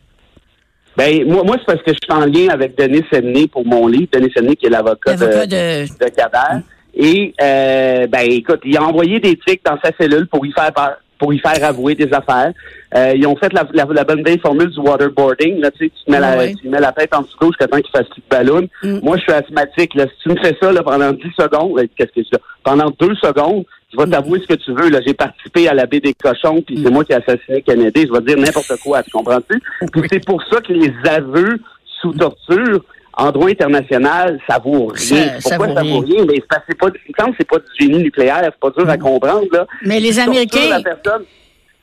Ben 0.99 1.25
moi, 1.29 1.45
moi 1.45 1.57
c'est 1.61 1.65
parce 1.65 1.83
que 1.83 1.93
je 1.93 1.99
suis 2.03 2.13
en 2.13 2.27
lien 2.27 2.53
avec 2.53 2.77
Denis 2.77 3.05
Sedney 3.11 3.47
pour 3.47 3.65
mon 3.65 3.87
livre. 3.87 4.09
Denis 4.13 4.33
Sedney 4.35 4.57
qui 4.57 4.67
est 4.67 4.71
l'avocat 4.71 5.15
de, 5.15 5.25
de... 5.25 5.47
de 5.47 6.63
Et 6.95 7.33
euh, 7.41 8.07
ben 8.09 8.27
écoute, 8.29 8.61
il 8.65 8.77
a 8.77 8.83
envoyé 8.83 9.21
des 9.21 9.37
trucs 9.37 9.65
dans 9.65 9.79
sa 9.83 9.93
cellule 9.97 10.27
pour 10.27 10.45
y 10.45 10.51
faire 10.51 10.73
pour 11.17 11.33
y 11.33 11.39
faire 11.39 11.63
avouer 11.65 11.95
des 11.95 12.13
affaires. 12.13 12.53
Euh, 12.97 13.13
ils 13.15 13.27
ont 13.27 13.37
fait 13.37 13.53
la, 13.53 13.67
la, 13.73 14.05
bonne 14.05 14.25
vieille 14.25 14.39
formule 14.39 14.71
du 14.71 14.81
waterboarding. 14.81 15.61
Là, 15.61 15.71
tu, 15.71 15.87
sais, 15.87 15.93
tu, 16.05 16.11
mets 16.11 16.21
la, 16.21 16.49
tu 16.49 16.69
mets 16.69 16.81
la 16.81 16.93
tête 16.93 17.15
en 17.15 17.23
dessous 17.23 17.47
jusqu'à 17.47 17.67
temps 17.67 17.81
qu'il 17.81 17.91
fasse 17.91 18.09
plus 18.09 18.23
de 18.23 18.29
ballon. 18.29 18.69
Mm. 18.83 19.01
Moi, 19.03 19.17
je 19.17 19.23
suis 19.23 19.33
asthmatique. 19.33 19.95
Là. 19.95 20.07
Si 20.07 20.23
tu 20.23 20.29
me 20.31 20.37
fais 20.37 20.57
ça 20.61 20.73
là, 20.73 20.83
pendant 20.83 21.13
10 21.13 21.21
secondes, 21.39 21.81
qu'est-ce 21.97 22.21
que 22.21 22.27
c'est 22.31 22.41
Pendant 22.63 22.91
deux 22.99 23.15
secondes, 23.17 23.65
je 23.93 23.97
vais 23.97 24.11
t'avouer 24.11 24.41
ce 24.41 24.47
que 24.47 24.55
tu 24.55 24.73
veux. 24.73 24.91
Là, 24.91 25.01
j'ai 25.07 25.15
participé 25.15 25.69
à 25.69 25.75
la 25.75 25.87
baie 25.87 26.01
des 26.01 26.15
cochons, 26.15 26.63
puis 26.63 26.81
c'est 26.83 26.91
moi 26.91 27.05
qui 27.05 27.13
ai 27.13 27.17
assassiné 27.17 27.63
Kennedy. 27.63 28.07
Je 28.07 28.13
vais 28.13 28.21
dire 28.21 28.37
n'importe 28.37 28.77
quoi, 28.83 29.03
tu 29.03 29.11
comprends-tu? 29.11 29.61
Puis 29.93 30.03
c'est 30.11 30.25
pour 30.25 30.43
ça 30.51 30.61
que 30.61 30.73
les 30.73 30.93
aveux 31.09 31.59
sous 32.01 32.13
torture 32.13 32.85
en 33.15 33.33
droit 33.33 33.49
international, 33.49 34.39
ça 34.49 34.59
vaut 34.59 34.87
rien. 34.87 35.39
Pourquoi 35.43 35.75
ça, 35.75 35.83
vaut 35.83 36.01
rien? 36.01 36.25
Mais 36.27 36.41
c'est 36.69 36.79
pas, 36.79 36.89
c'est 37.37 37.49
pas 37.49 37.59
du 37.59 37.67
génie 37.79 38.03
nucléaire, 38.05 38.43
c'est 38.45 38.61
pas 38.61 38.71
dur 38.71 38.89
à 38.89 38.97
comprendre, 38.97 39.47
là. 39.53 39.67
Mais 39.85 39.99
les 39.99 40.19
Américains. 40.21 40.69
La 40.71 40.83
personne, 40.83 41.25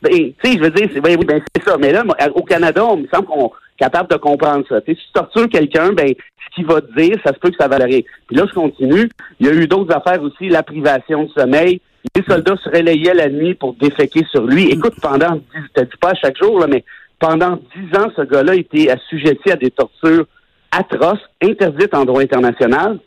ben, 0.02 0.12
tu 0.12 0.34
sais, 0.44 0.58
je 0.58 0.64
veux 0.64 0.70
dire, 0.70 0.88
c'est, 0.94 1.02
ben, 1.02 1.18
oui, 1.20 1.26
ben, 1.26 1.42
c'est 1.54 1.64
ça. 1.64 1.76
Mais 1.78 1.92
là, 1.92 2.04
au 2.36 2.44
Canada, 2.44 2.86
on 2.86 2.98
me 2.98 3.08
semble 3.14 3.26
qu'on 3.26 3.48
est 3.48 3.80
capable 3.80 4.10
de 4.10 4.16
comprendre 4.16 4.64
ça. 4.70 4.80
si 4.86 4.96
tu 4.96 5.02
tortures 5.14 5.50
quelqu'un, 5.50 5.92
ben, 5.92 6.08
ce 6.08 6.56
qu'il 6.56 6.66
va 6.66 6.80
te 6.80 6.94
dire, 6.96 7.18
ça 7.26 7.34
se 7.34 7.40
peut 7.40 7.50
que 7.50 7.58
ça 7.60 7.68
rien. 7.68 8.02
Puis 8.28 8.38
là, 8.38 8.46
je 8.48 8.54
continue. 8.54 9.10
Il 9.40 9.48
y 9.48 9.50
a 9.50 9.54
eu 9.54 9.68
d'autres 9.68 9.94
affaires 9.94 10.22
aussi, 10.22 10.48
la 10.48 10.64
privation 10.64 11.24
de 11.24 11.32
sommeil. 11.38 11.82
Les 12.16 12.24
soldats 12.24 12.56
se 12.64 12.70
relayaient 12.70 13.14
la 13.14 13.30
nuit 13.30 13.54
pour 13.54 13.74
déféquer 13.76 14.26
sur 14.32 14.46
lui. 14.46 14.70
Écoute, 14.70 14.94
pendant 15.02 15.36
dix, 15.36 15.74
te 15.74 15.82
dis 15.82 15.98
pas 16.00 16.14
chaque 16.22 16.38
jour, 16.38 16.66
mais 16.70 16.84
pendant 17.20 17.60
dix 17.76 17.98
ans, 17.98 18.08
ce 18.16 18.22
gars-là 18.22 18.56
été 18.56 18.92
assujetti 18.92 19.52
à 19.52 19.56
des 19.56 19.72
tortures 19.72 20.26
atroces, 20.72 21.24
interdites 21.42 21.94
en 21.96 22.06
droit 22.06 22.22
international. 22.22 23.00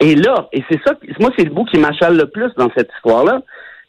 Et 0.00 0.14
là, 0.14 0.48
et 0.52 0.62
c'est 0.70 0.80
ça, 0.84 0.92
moi, 1.20 1.30
c'est 1.36 1.44
le 1.44 1.50
bout 1.50 1.64
qui 1.64 1.78
m'achale 1.78 2.16
le 2.16 2.28
plus 2.28 2.52
dans 2.56 2.70
cette 2.76 2.90
histoire-là, 2.96 3.40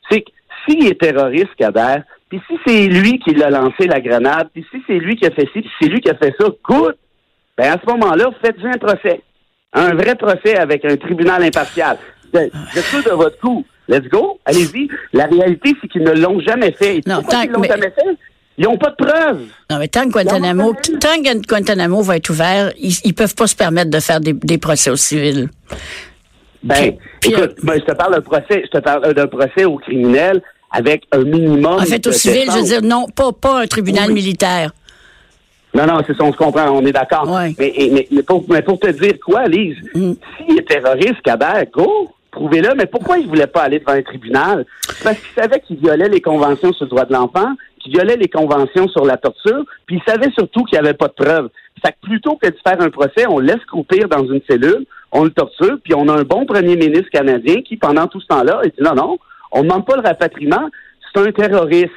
c'est 0.09 0.21
que 0.21 0.31
s'il 0.65 0.87
est 0.87 0.99
terroriste, 0.99 1.53
Kader, 1.57 1.97
puis 2.29 2.41
si 2.47 2.57
c'est 2.65 2.87
lui 2.87 3.19
qui 3.19 3.33
l'a 3.33 3.49
lancé 3.49 3.87
la 3.87 3.99
grenade, 3.99 4.49
puis 4.53 4.65
si 4.71 4.81
c'est 4.87 4.99
lui 4.99 5.15
qui 5.15 5.25
a 5.25 5.31
fait 5.31 5.47
ci, 5.53 5.61
puis 5.61 5.71
c'est 5.81 5.89
lui 5.89 6.01
qui 6.01 6.09
a 6.09 6.15
fait 6.15 6.33
ça, 6.39 6.47
good, 6.63 6.95
ben 7.57 7.73
à 7.73 7.79
ce 7.81 7.91
moment-là, 7.91 8.29
faites-y 8.41 8.67
un 8.67 8.77
procès. 8.77 9.21
Un 9.73 9.95
vrai 9.95 10.15
procès 10.15 10.57
avec 10.57 10.85
un 10.85 10.95
tribunal 10.95 11.43
impartial. 11.43 11.97
Vous 12.31 12.39
êtes 12.39 12.53
sûr 12.85 13.03
de 13.03 13.15
votre 13.15 13.39
coup. 13.39 13.65
Let's 13.89 14.07
go, 14.09 14.39
allez-y. 14.45 14.89
La 15.13 15.25
réalité, 15.25 15.73
c'est 15.81 15.87
qu'ils 15.87 16.03
ne 16.03 16.11
l'ont 16.11 16.39
jamais 16.41 16.71
fait. 16.73 17.01
Non, 17.07 17.21
qu'ils 17.23 17.49
l'ont 17.51 17.63
jamais 17.63 17.91
fait? 17.91 18.17
Ils 18.57 18.63
n'ont 18.65 18.77
pas 18.77 18.89
de 18.89 18.95
preuves. 19.05 19.41
Non, 19.69 19.77
mais 19.77 19.87
tant 19.87 20.03
que 20.05 20.09
Guantanamo, 20.09 20.73
tant 20.99 21.21
que 21.21 21.47
Guantanamo 21.47 22.01
va 22.01 22.17
être 22.17 22.29
ouvert, 22.29 22.71
ils, 22.79 22.91
ne 23.05 23.11
peuvent 23.11 23.35
pas 23.35 23.45
se 23.47 23.55
permettre 23.55 23.91
de 23.91 23.99
faire 23.99 24.19
des, 24.19 24.33
des 24.33 24.57
procès 24.57 24.89
aux 24.89 24.95
civils. 24.95 25.47
Ben, 26.63 26.95
écoute, 27.23 27.55
ben, 27.63 27.79
je 27.79 27.85
te 27.85 27.91
parle 27.95 28.15
d'un 28.15 28.21
procès, 28.21 28.63
je 28.65 28.77
te 28.77 28.79
parle 28.79 29.13
d'un 29.13 29.27
procès 29.27 29.63
aux 29.65 29.77
criminels 29.77 30.41
avec 30.71 31.03
un 31.11 31.19
minimum. 31.19 31.65
En 31.79 31.85
fait, 31.85 32.05
au 32.07 32.09
de 32.09 32.15
civil, 32.15 32.45
je 32.51 32.57
veux 32.57 32.63
dire, 32.63 32.81
non, 32.81 33.05
pas, 33.15 33.31
pas 33.31 33.61
un 33.61 33.67
tribunal 33.67 34.07
Oui. 34.07 34.15
militaire. 34.15 34.71
Non, 35.75 35.85
non, 35.85 36.01
c'est 36.07 36.17
ça, 36.17 36.23
on 36.23 36.31
se 36.31 36.37
comprend, 36.37 36.69
on 36.71 36.83
est 36.85 36.91
d'accord. 36.91 37.29
Ouais. 37.29 37.53
Mais, 37.59 37.73
mais, 37.91 38.07
mais 38.09 38.23
pour, 38.23 38.43
mais 38.49 38.63
pour 38.63 38.79
te 38.79 38.87
dire 38.87 39.13
quoi, 39.23 39.45
Lise, 39.47 39.75
Mm. 39.93 40.13
s'il 40.37 40.57
est 40.57 40.67
terroriste, 40.67 41.21
Kader, 41.23 41.69
go, 41.71 42.09
mais 42.75 42.85
pourquoi 42.85 43.17
il 43.17 43.27
voulait 43.27 43.47
pas 43.47 43.63
aller 43.63 43.79
devant 43.79 43.93
un 43.93 44.01
tribunal? 44.01 44.65
Parce 45.03 45.17
qu'il 45.17 45.41
savait 45.41 45.59
qu'il 45.59 45.77
violait 45.77 46.09
les 46.09 46.21
conventions 46.21 46.73
sur 46.73 46.85
le 46.85 46.89
droit 46.89 47.05
de 47.05 47.13
l'enfant, 47.13 47.53
qu'il 47.79 47.93
violait 47.93 48.17
les 48.17 48.27
conventions 48.27 48.87
sur 48.87 49.05
la 49.05 49.17
torture, 49.17 49.63
puis 49.85 49.97
il 49.97 50.11
savait 50.11 50.31
surtout 50.31 50.63
qu'il 50.63 50.79
n'y 50.79 50.85
avait 50.85 50.97
pas 50.97 51.07
de 51.07 51.13
preuves. 51.13 51.49
Fait 51.81 51.91
que 51.91 52.07
plutôt 52.07 52.35
que 52.35 52.47
de 52.47 52.55
faire 52.65 52.81
un 52.81 52.89
procès, 52.89 53.27
on 53.27 53.39
laisse 53.39 53.63
croupir 53.67 54.07
dans 54.09 54.25
une 54.25 54.41
cellule, 54.49 54.85
on 55.11 55.23
le 55.23 55.29
torture, 55.29 55.77
puis 55.83 55.93
on 55.95 56.07
a 56.09 56.19
un 56.19 56.23
bon 56.23 56.45
premier 56.45 56.75
ministre 56.75 57.09
canadien 57.11 57.61
qui, 57.61 57.77
pendant 57.77 58.07
tout 58.07 58.19
ce 58.19 58.27
temps-là, 58.27 58.61
a 58.63 58.65
dit 58.65 58.81
non, 58.81 58.95
non, 58.95 59.17
on 59.51 59.59
ne 59.59 59.63
demande 59.63 59.85
pas 59.85 59.95
le 59.95 60.01
rapatriement, 60.01 60.69
c'est 61.13 61.21
un 61.21 61.31
terroriste. 61.31 61.91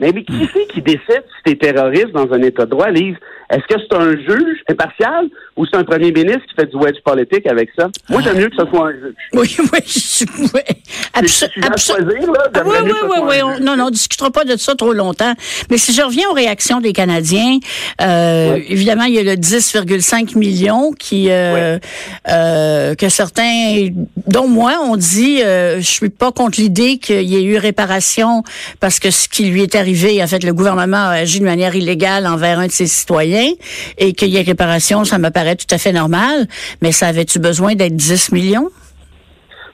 Mais, 0.00 0.12
mais 0.12 0.24
qui 0.24 0.48
c'est 0.52 0.66
qui 0.72 0.82
décide 0.82 1.22
si 1.36 1.42
t'es 1.44 1.56
terroriste 1.56 2.12
dans 2.12 2.30
un 2.32 2.42
État 2.42 2.64
de 2.64 2.70
droit, 2.70 2.88
Lise? 2.90 3.16
Est-ce 3.52 3.66
que 3.74 3.80
c'est 3.80 3.96
un 3.96 4.12
juge 4.12 4.58
impartial 4.70 5.26
ou 5.56 5.66
c'est 5.66 5.76
un 5.76 5.82
premier 5.82 6.12
ministre 6.12 6.42
qui 6.48 6.54
fait 6.54 6.66
du 6.70 6.76
wedge 6.76 6.98
politique 7.04 7.46
avec 7.48 7.68
ça? 7.76 7.88
Moi, 8.08 8.22
j'aime 8.22 8.38
mieux 8.38 8.48
que 8.48 8.54
ce 8.56 8.64
soit 8.70 8.86
un 8.88 8.92
juge. 8.92 9.14
Oui, 9.32 9.56
oui, 9.72 9.78
je- 9.86 10.24
oui. 10.54 10.60
Si 10.76 11.10
Abso- 11.14 11.48
tu 11.52 11.60
viens 11.60 11.68
de 11.70 11.74
abso- 11.74 11.96
choisir, 11.96 12.30
là, 12.32 12.44
Ah, 12.54 12.60
oui, 12.64 12.76
oui, 12.84 12.90
oui, 13.02 13.18
oui. 13.28 13.36
On, 13.42 13.58
non, 13.60 13.76
non, 13.76 13.86
on 13.86 13.90
discutera 13.90 14.30
pas 14.30 14.44
de 14.44 14.56
ça 14.56 14.76
trop 14.76 14.92
longtemps. 14.92 15.34
Mais 15.68 15.78
si 15.78 15.92
je 15.92 16.00
reviens 16.00 16.28
aux 16.30 16.32
réactions 16.34 16.80
des 16.80 16.92
Canadiens, 16.92 17.58
euh, 18.00 18.54
Oui. 18.54 18.66
évidemment, 18.68 19.04
il 19.04 19.14
y 19.14 19.18
a 19.18 19.24
le 19.24 19.34
10,5 19.34 20.38
millions 20.38 20.92
qui 20.92 21.26
euh, 21.32 21.78
euh, 22.28 22.94
que 22.94 23.08
certains, 23.08 23.88
dont 24.28 24.46
moi, 24.46 24.74
ont 24.84 24.96
dit, 24.96 25.38
je 25.40 25.80
suis 25.80 26.10
pas 26.10 26.30
contre 26.30 26.60
l'idée 26.60 26.98
qu'il 26.98 27.22
y 27.22 27.36
ait 27.36 27.42
eu 27.42 27.56
réparation 27.56 28.44
parce 28.78 29.00
que 29.00 29.10
ce 29.10 29.28
qui 29.28 29.46
lui 29.46 29.62
est 29.62 29.74
arrivé, 29.74 29.89
en 30.22 30.26
fait, 30.26 30.44
le 30.44 30.52
gouvernement 30.52 30.96
a 30.96 31.10
agi 31.10 31.40
de 31.40 31.44
manière 31.44 31.74
illégale 31.74 32.26
envers 32.26 32.58
un 32.58 32.66
de 32.66 32.72
ses 32.72 32.86
citoyens 32.86 33.52
et 33.98 34.12
qu'il 34.12 34.28
y 34.28 34.36
ait 34.36 34.42
réparation, 34.42 35.04
ça 35.04 35.18
me 35.18 35.30
paraît 35.30 35.56
tout 35.56 35.72
à 35.72 35.78
fait 35.78 35.92
normal. 35.92 36.46
Mais 36.82 36.92
ça 36.92 37.08
avait-tu 37.08 37.38
besoin 37.38 37.74
d'être 37.74 37.96
10 37.96 38.32
millions? 38.32 38.70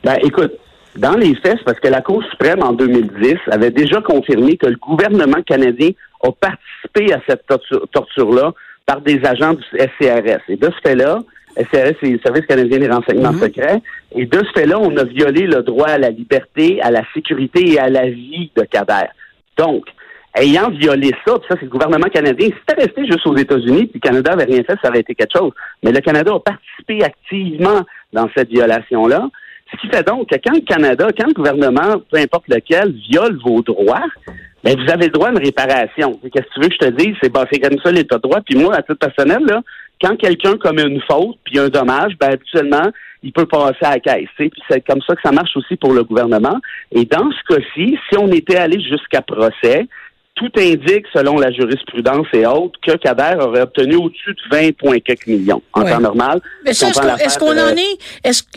Ben, 0.04 0.16
écoute, 0.22 0.52
dans 0.96 1.16
les 1.16 1.34
faits, 1.36 1.56
c'est 1.58 1.64
parce 1.64 1.80
que 1.80 1.88
la 1.88 2.00
Cour 2.00 2.22
suprême, 2.30 2.62
en 2.62 2.72
2010, 2.72 3.34
avait 3.50 3.70
déjà 3.70 4.00
confirmé 4.00 4.56
que 4.56 4.66
le 4.66 4.76
gouvernement 4.76 5.42
canadien 5.46 5.90
a 6.22 6.30
participé 6.32 7.12
à 7.12 7.20
cette 7.28 7.46
torture- 7.46 7.86
torture-là 7.92 8.52
par 8.86 9.00
des 9.00 9.20
agents 9.24 9.54
du 9.54 9.64
SCRS. 9.78 10.40
Et 10.48 10.56
de 10.56 10.66
ce 10.66 10.88
fait-là, 10.88 11.22
SCRS, 11.56 11.96
c'est 12.00 12.10
le 12.10 12.20
Service 12.24 12.46
canadien 12.46 12.78
des 12.78 12.88
renseignements 12.88 13.32
secrets, 13.32 13.80
et 14.14 14.26
de 14.26 14.38
ce 14.38 14.60
fait-là, 14.60 14.78
on 14.78 14.96
a 14.96 15.04
violé 15.04 15.46
le 15.46 15.62
droit 15.62 15.88
à 15.88 15.98
la 15.98 16.10
liberté, 16.10 16.80
à 16.82 16.90
la 16.90 17.02
sécurité 17.12 17.72
et 17.72 17.78
à 17.78 17.88
la 17.88 18.08
vie 18.08 18.50
de 18.56 18.62
Kader. 18.62 19.08
Donc, 19.58 19.86
ayant 20.36 20.70
violé 20.70 21.10
ça, 21.26 21.38
puis 21.38 21.46
ça, 21.48 21.56
c'est 21.58 21.64
le 21.64 21.70
gouvernement 21.70 22.08
canadien. 22.08 22.48
Si 22.48 22.54
c'était 22.60 22.82
resté 22.82 23.06
juste 23.06 23.26
aux 23.26 23.36
États-Unis, 23.36 23.86
puis 23.86 24.00
le 24.02 24.08
Canada 24.08 24.32
avait 24.32 24.44
rien 24.44 24.62
fait, 24.64 24.76
ça 24.82 24.88
aurait 24.88 25.00
été 25.00 25.14
quelque 25.14 25.36
chose. 25.36 25.52
Mais 25.82 25.92
le 25.92 26.00
Canada 26.00 26.32
a 26.34 26.40
participé 26.40 27.04
activement 27.04 27.82
dans 28.12 28.28
cette 28.36 28.48
violation-là. 28.48 29.28
Ce 29.72 29.76
qui 29.80 29.88
fait 29.88 30.06
donc 30.06 30.28
que 30.28 30.36
quand 30.36 30.54
le 30.54 30.60
Canada, 30.60 31.08
quand 31.16 31.26
le 31.26 31.32
gouvernement, 31.32 32.00
peu 32.10 32.18
importe 32.18 32.48
lequel, 32.48 32.92
viole 33.10 33.38
vos 33.44 33.62
droits, 33.62 34.04
ben 34.62 34.76
vous 34.76 34.90
avez 34.90 35.06
le 35.06 35.12
droit 35.12 35.28
à 35.28 35.30
une 35.32 35.38
réparation. 35.38 36.18
Qu'est-ce 36.32 36.46
que 36.46 36.54
tu 36.54 36.60
veux 36.60 36.68
que 36.68 36.74
je 36.74 36.86
te 36.86 36.90
dise? 36.90 37.16
C'est 37.20 37.32
c'est 37.52 37.60
comme 37.60 37.78
ça 37.82 37.90
l'État 37.90 38.16
de 38.16 38.22
droit. 38.22 38.40
Puis 38.40 38.56
moi, 38.56 38.74
à 38.74 38.82
titre 38.82 38.94
personnel, 38.94 39.42
là, 39.46 39.62
quand 40.00 40.16
quelqu'un 40.16 40.56
commet 40.56 40.82
une 40.82 41.00
faute 41.02 41.36
puis 41.44 41.58
un 41.58 41.68
dommage, 41.68 42.12
ben 42.18 42.32
habituellement, 42.32 42.90
il 43.22 43.32
peut 43.32 43.46
passer 43.46 43.82
à 43.82 43.94
la 43.94 44.00
caisse. 44.00 44.28
Puis 44.36 44.50
c'est 44.70 44.86
comme 44.86 45.00
ça 45.06 45.14
que 45.14 45.22
ça 45.22 45.32
marche 45.32 45.56
aussi 45.56 45.76
pour 45.76 45.92
le 45.92 46.04
gouvernement. 46.04 46.58
Et 46.92 47.04
dans 47.04 47.30
ce 47.30 47.54
cas-ci, 47.54 47.98
si 48.08 48.18
on 48.18 48.28
était 48.28 48.56
allé 48.56 48.80
jusqu'à 48.80 49.22
procès, 49.22 49.86
tout 50.36 50.50
indique, 50.56 51.06
selon 51.12 51.38
la 51.38 51.50
jurisprudence 51.50 52.26
et 52.34 52.46
autres, 52.46 52.78
que 52.86 52.92
Kader 52.96 53.34
aurait 53.40 53.62
obtenu 53.62 53.96
au-dessus 53.96 54.34
de 54.34 54.56
20 54.56 54.76
points 54.76 54.98
quelques 55.00 55.26
millions 55.26 55.62
en 55.72 55.82
Ouais. 55.82 55.90
temps 55.90 56.00
normal. 56.00 56.40
Mais 56.64 56.74
ça, 56.74 56.88
est-ce 56.88 57.38
qu'on, 57.38 57.50
en 57.58 57.74
est? 57.76 57.98
Est-ce 58.22 58.42
que- 58.44 58.48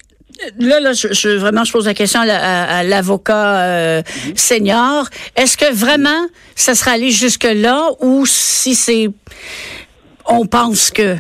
Là, 0.60 0.80
là, 0.80 0.94
je, 0.94 1.10
je- 1.12 1.36
vraiment, 1.38 1.66
je 1.66 1.72
pose 1.74 1.86
la 1.86 1.94
question 1.94 2.22
à, 2.22 2.26
la- 2.26 2.40
à- 2.42 2.78
à 2.80 2.84
l'avocat 2.84 3.60
euh, 3.60 4.02
senior. 4.36 5.06
Est-ce 5.36 5.58
que 5.58 5.74
vraiment, 5.74 6.28
ça 6.56 6.76
sera 6.76 6.92
allé 6.92 7.12
jusque-là 7.12 7.90
ou 8.00 8.26
si 8.26 8.74
c'est, 8.76 9.10
on 10.26 10.46
pense 10.46 10.92
que, 10.92 11.16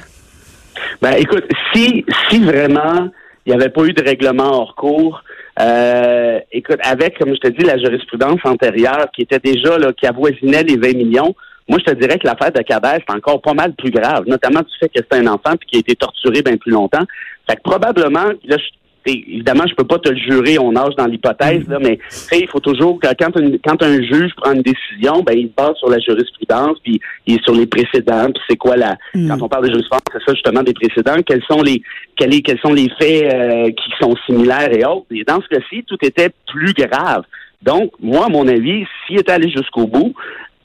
Ben, 1.01 1.13
écoute, 1.17 1.43
si, 1.73 2.05
si 2.29 2.39
vraiment 2.39 3.09
il 3.45 3.49
n'y 3.53 3.55
avait 3.61 3.69
pas 3.69 3.83
eu 3.83 3.91
de 3.93 4.01
règlement 4.03 4.51
hors 4.61 4.75
cours, 4.75 5.21
euh, 5.59 6.39
écoute, 6.51 6.79
avec, 6.83 7.17
comme 7.19 7.33
je 7.33 7.39
te 7.39 7.47
dis, 7.49 7.65
la 7.65 7.77
jurisprudence 7.77 8.39
antérieure 8.43 9.07
qui 9.13 9.23
était 9.23 9.39
déjà, 9.39 9.77
là, 9.77 9.91
qui 9.93 10.05
avoisinait 10.07 10.63
les 10.63 10.77
20 10.77 10.95
millions, 10.97 11.35
moi, 11.67 11.77
je 11.85 11.91
te 11.91 11.99
dirais 11.99 12.17
que 12.17 12.25
l'affaire 12.25 12.51
de 12.51 12.61
Kader, 12.61 13.03
c'est 13.07 13.15
encore 13.15 13.41
pas 13.41 13.53
mal 13.53 13.73
plus 13.73 13.91
grave, 13.91 14.23
notamment 14.25 14.61
du 14.61 14.71
fait 14.79 14.89
que 14.89 14.99
c'est 15.09 15.19
un 15.19 15.27
enfant 15.27 15.55
puis 15.59 15.67
qui 15.69 15.75
a 15.77 15.79
été 15.79 15.95
torturé 15.95 16.41
bien 16.41 16.57
plus 16.57 16.71
longtemps. 16.71 17.05
Fait 17.47 17.55
que 17.57 17.61
probablement, 17.61 18.25
là, 18.45 18.57
je- 18.57 18.78
évidemment, 19.11 19.63
je 19.69 19.75
peux 19.75 19.83
pas 19.83 19.99
te 19.99 20.09
le 20.09 20.17
jurer, 20.17 20.57
on 20.59 20.71
nage 20.71 20.95
dans 20.97 21.05
l'hypothèse, 21.05 21.67
là, 21.67 21.77
mais 21.79 21.97
il 22.31 22.47
faut 22.47 22.59
toujours 22.59 22.99
que 22.99 23.07
quand, 23.19 23.37
une- 23.39 23.59
quand 23.65 23.81
un 23.83 24.01
juge 24.01 24.31
prend 24.37 24.53
une 24.53 24.61
décision, 24.61 25.21
ben 25.23 25.37
il 25.37 25.47
se 25.47 25.53
base 25.55 25.75
sur 25.77 25.89
la 25.89 25.99
jurisprudence, 25.99 26.77
puis 26.83 26.99
il 27.27 27.35
est 27.35 27.43
sur 27.43 27.53
les 27.55 27.65
précédents, 27.67 28.25
puis 28.31 28.43
c'est 28.49 28.57
quoi 28.57 28.75
la 28.77 28.97
quand 29.27 29.41
on 29.41 29.47
parle 29.49 29.65
de 29.67 29.71
jurisprudence, 29.71 30.01
c'est 30.13 30.23
ça 30.25 30.33
justement 30.33 30.63
des 30.63 30.73
précédents, 30.73 31.17
quels 31.25 31.43
sont 31.49 31.61
les 31.61 31.81
quels, 32.15 32.33
est- 32.33 32.41
quels 32.41 32.59
sont 32.59 32.73
les 32.73 32.89
faits 32.99 33.33
euh, 33.33 33.71
qui 33.71 33.91
sont 34.01 34.15
similaires 34.25 34.71
et 34.71 34.83
autres. 34.85 35.05
Et 35.11 35.23
dans 35.23 35.39
ce 35.41 35.47
cas-ci, 35.47 35.83
tout 35.87 35.97
était 36.01 36.29
plus 36.47 36.73
grave. 36.73 37.23
Donc, 37.61 37.91
moi, 38.01 38.25
à 38.25 38.29
mon 38.29 38.47
avis, 38.47 38.85
s'il 39.07 39.19
était 39.19 39.31
allé 39.33 39.49
jusqu'au 39.49 39.85
bout, 39.87 40.13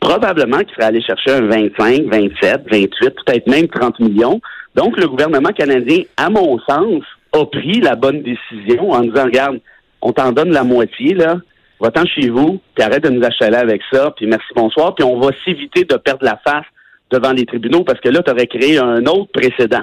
probablement 0.00 0.58
qu'il 0.58 0.74
serait 0.74 0.84
allé 0.86 1.00
chercher 1.02 1.30
un 1.32 1.42
25, 1.42 2.02
27, 2.10 2.62
28, 2.70 2.90
peut-être 3.24 3.46
même 3.48 3.68
30 3.68 4.00
millions. 4.00 4.40
Donc, 4.74 4.96
le 4.98 5.08
gouvernement 5.08 5.50
canadien, 5.50 6.02
à 6.16 6.28
mon 6.30 6.58
sens, 6.68 7.02
a 7.34 7.46
pris 7.46 7.80
la 7.80 7.96
bonne 7.96 8.22
décision 8.22 8.92
en 8.92 9.02
disant, 9.02 9.24
regarde, 9.24 9.60
on 10.00 10.12
t'en 10.12 10.32
donne 10.32 10.50
la 10.50 10.64
moitié, 10.64 11.14
là, 11.14 11.36
va-t'en 11.80 12.04
chez 12.06 12.28
vous, 12.28 12.60
puis 12.74 12.84
arrête 12.84 13.02
de 13.02 13.10
nous 13.10 13.24
achaler 13.24 13.56
avec 13.56 13.82
ça, 13.92 14.12
puis 14.16 14.26
merci, 14.26 14.46
bonsoir, 14.54 14.94
puis 14.94 15.04
on 15.04 15.18
va 15.18 15.30
s'éviter 15.44 15.84
de 15.84 15.96
perdre 15.96 16.24
la 16.24 16.38
face 16.44 16.64
devant 17.10 17.32
les 17.32 17.44
tribunaux, 17.46 17.84
parce 17.84 18.00
que 18.00 18.08
là, 18.08 18.22
tu 18.22 18.30
aurais 18.30 18.46
créé 18.46 18.78
un 18.78 19.04
autre 19.06 19.30
précédent. 19.32 19.82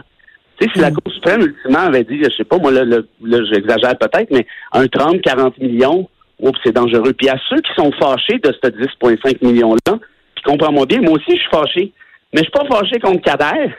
Tu 0.60 0.68
sais, 0.68 0.74
si 0.74 0.80
la 0.80 0.92
Cour 0.92 1.12
suprême, 1.14 1.42
ultimement, 1.42 1.80
avait 1.80 2.04
dit, 2.04 2.22
je 2.24 2.30
sais 2.30 2.44
pas, 2.44 2.58
moi, 2.58 2.72
là, 2.72 2.86
là, 2.86 2.98
là, 3.24 3.40
j'exagère 3.52 3.98
peut-être, 3.98 4.32
mais 4.32 4.46
un 4.74 4.88
30, 4.88 5.22
40 5.22 5.58
millions, 5.58 6.08
oups, 6.40 6.60
c'est 6.64 6.76
dangereux. 6.76 7.14
Puis 7.14 7.30
à 7.30 7.38
ceux 7.50 7.62
qui 7.62 7.74
sont 7.76 7.92
fâchés 7.94 8.40
de 8.40 8.52
ce 8.52 8.70
10,5 8.70 9.46
millions-là, 9.46 9.98
puis 10.36 10.44
comprends-moi 10.44 10.86
bien, 10.86 11.02
moi 11.02 11.14
aussi, 11.14 11.36
je 11.36 11.42
suis 11.42 11.50
fâché. 11.52 11.92
Mais 12.34 12.40
je 12.40 12.44
suis 12.44 12.52
pas 12.52 12.66
fâché 12.66 13.00
contre 13.00 13.22
Kader. 13.22 13.74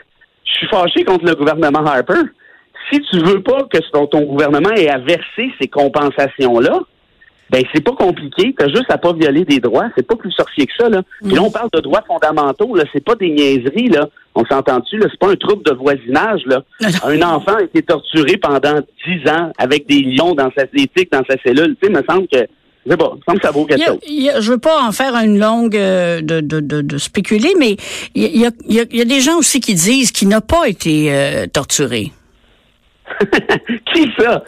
Je 0.45 0.51
suis 0.51 0.67
fâché 0.67 1.03
contre 1.03 1.25
le 1.25 1.35
gouvernement 1.35 1.85
Harper. 1.85 2.21
Si 2.91 2.99
tu 3.01 3.19
veux 3.19 3.41
pas 3.41 3.63
que 3.71 3.77
ton, 3.91 4.07
ton 4.07 4.21
gouvernement 4.21 4.71
ait 4.71 4.89
à 4.89 4.97
verser 4.97 5.51
ces 5.59 5.67
compensations-là, 5.67 6.81
ben 7.49 7.63
c'est 7.73 7.83
pas 7.83 7.91
compliqué. 7.91 8.55
T'as 8.57 8.67
juste 8.67 8.89
à 8.89 8.97
pas 8.97 9.13
violer 9.13 9.45
des 9.45 9.59
droits. 9.59 9.85
C'est 9.95 10.07
pas 10.07 10.15
plus 10.15 10.31
sorcier 10.31 10.65
que 10.65 10.73
ça, 10.77 10.89
là. 10.89 11.03
Puis 11.21 11.35
là, 11.35 11.41
on 11.43 11.51
parle 11.51 11.69
de 11.73 11.81
droits 11.81 12.01
fondamentaux, 12.07 12.75
là. 12.75 12.83
C'est 12.91 13.03
pas 13.03 13.15
des 13.15 13.29
niaiseries, 13.29 13.89
là. 13.89 14.09
On 14.33 14.43
s'entend-tu, 14.45 14.97
là? 14.97 15.05
C'est 15.11 15.19
pas 15.19 15.29
un 15.29 15.35
trouble 15.35 15.63
de 15.63 15.73
voisinage, 15.73 16.41
là. 16.47 16.63
un 17.03 17.21
enfant 17.21 17.55
a 17.55 17.63
été 17.63 17.83
torturé 17.83 18.37
pendant 18.37 18.79
dix 19.05 19.29
ans 19.29 19.51
avec 19.59 19.87
des 19.87 20.01
lions 20.01 20.33
dans 20.33 20.49
sa 20.57 20.63
éthique, 20.73 21.11
dans 21.11 21.23
sa 21.29 21.37
cellule. 21.45 21.75
Tu 21.79 21.87
sais, 21.87 21.93
me 21.93 22.03
semble 22.09 22.27
que, 22.27 22.39
je 22.85 22.91
sais 22.91 22.97
pas, 22.97 23.13
me 23.27 23.39
ça 23.39 23.51
vaut 23.51 23.65
quelque 23.65 23.85
chose. 23.85 23.99
je 24.07 24.51
veux 24.51 24.57
pas 24.57 24.81
en 24.81 24.91
faire 24.91 25.13
une 25.15 25.37
longue 25.37 25.75
euh, 25.75 26.21
de, 26.21 26.41
de, 26.41 26.59
de, 26.59 26.81
de 26.81 26.97
spéculer, 26.97 27.53
mais 27.59 27.77
il 28.15 28.23
y 28.35 28.45
a, 28.47 28.49
il 28.67 28.73
y, 28.73 28.79
a, 28.79 28.83
il 28.89 28.97
y 28.97 29.01
a 29.01 29.05
des 29.05 29.19
gens 29.21 29.37
aussi 29.37 29.59
qui 29.59 29.75
disent 29.75 30.11
qu'il 30.11 30.27
n'a 30.27 30.41
pas 30.41 30.67
été 30.67 31.13
euh, 31.13 31.45
torturé. 31.45 32.11
Qui 33.93 34.11
ça? 34.19 34.43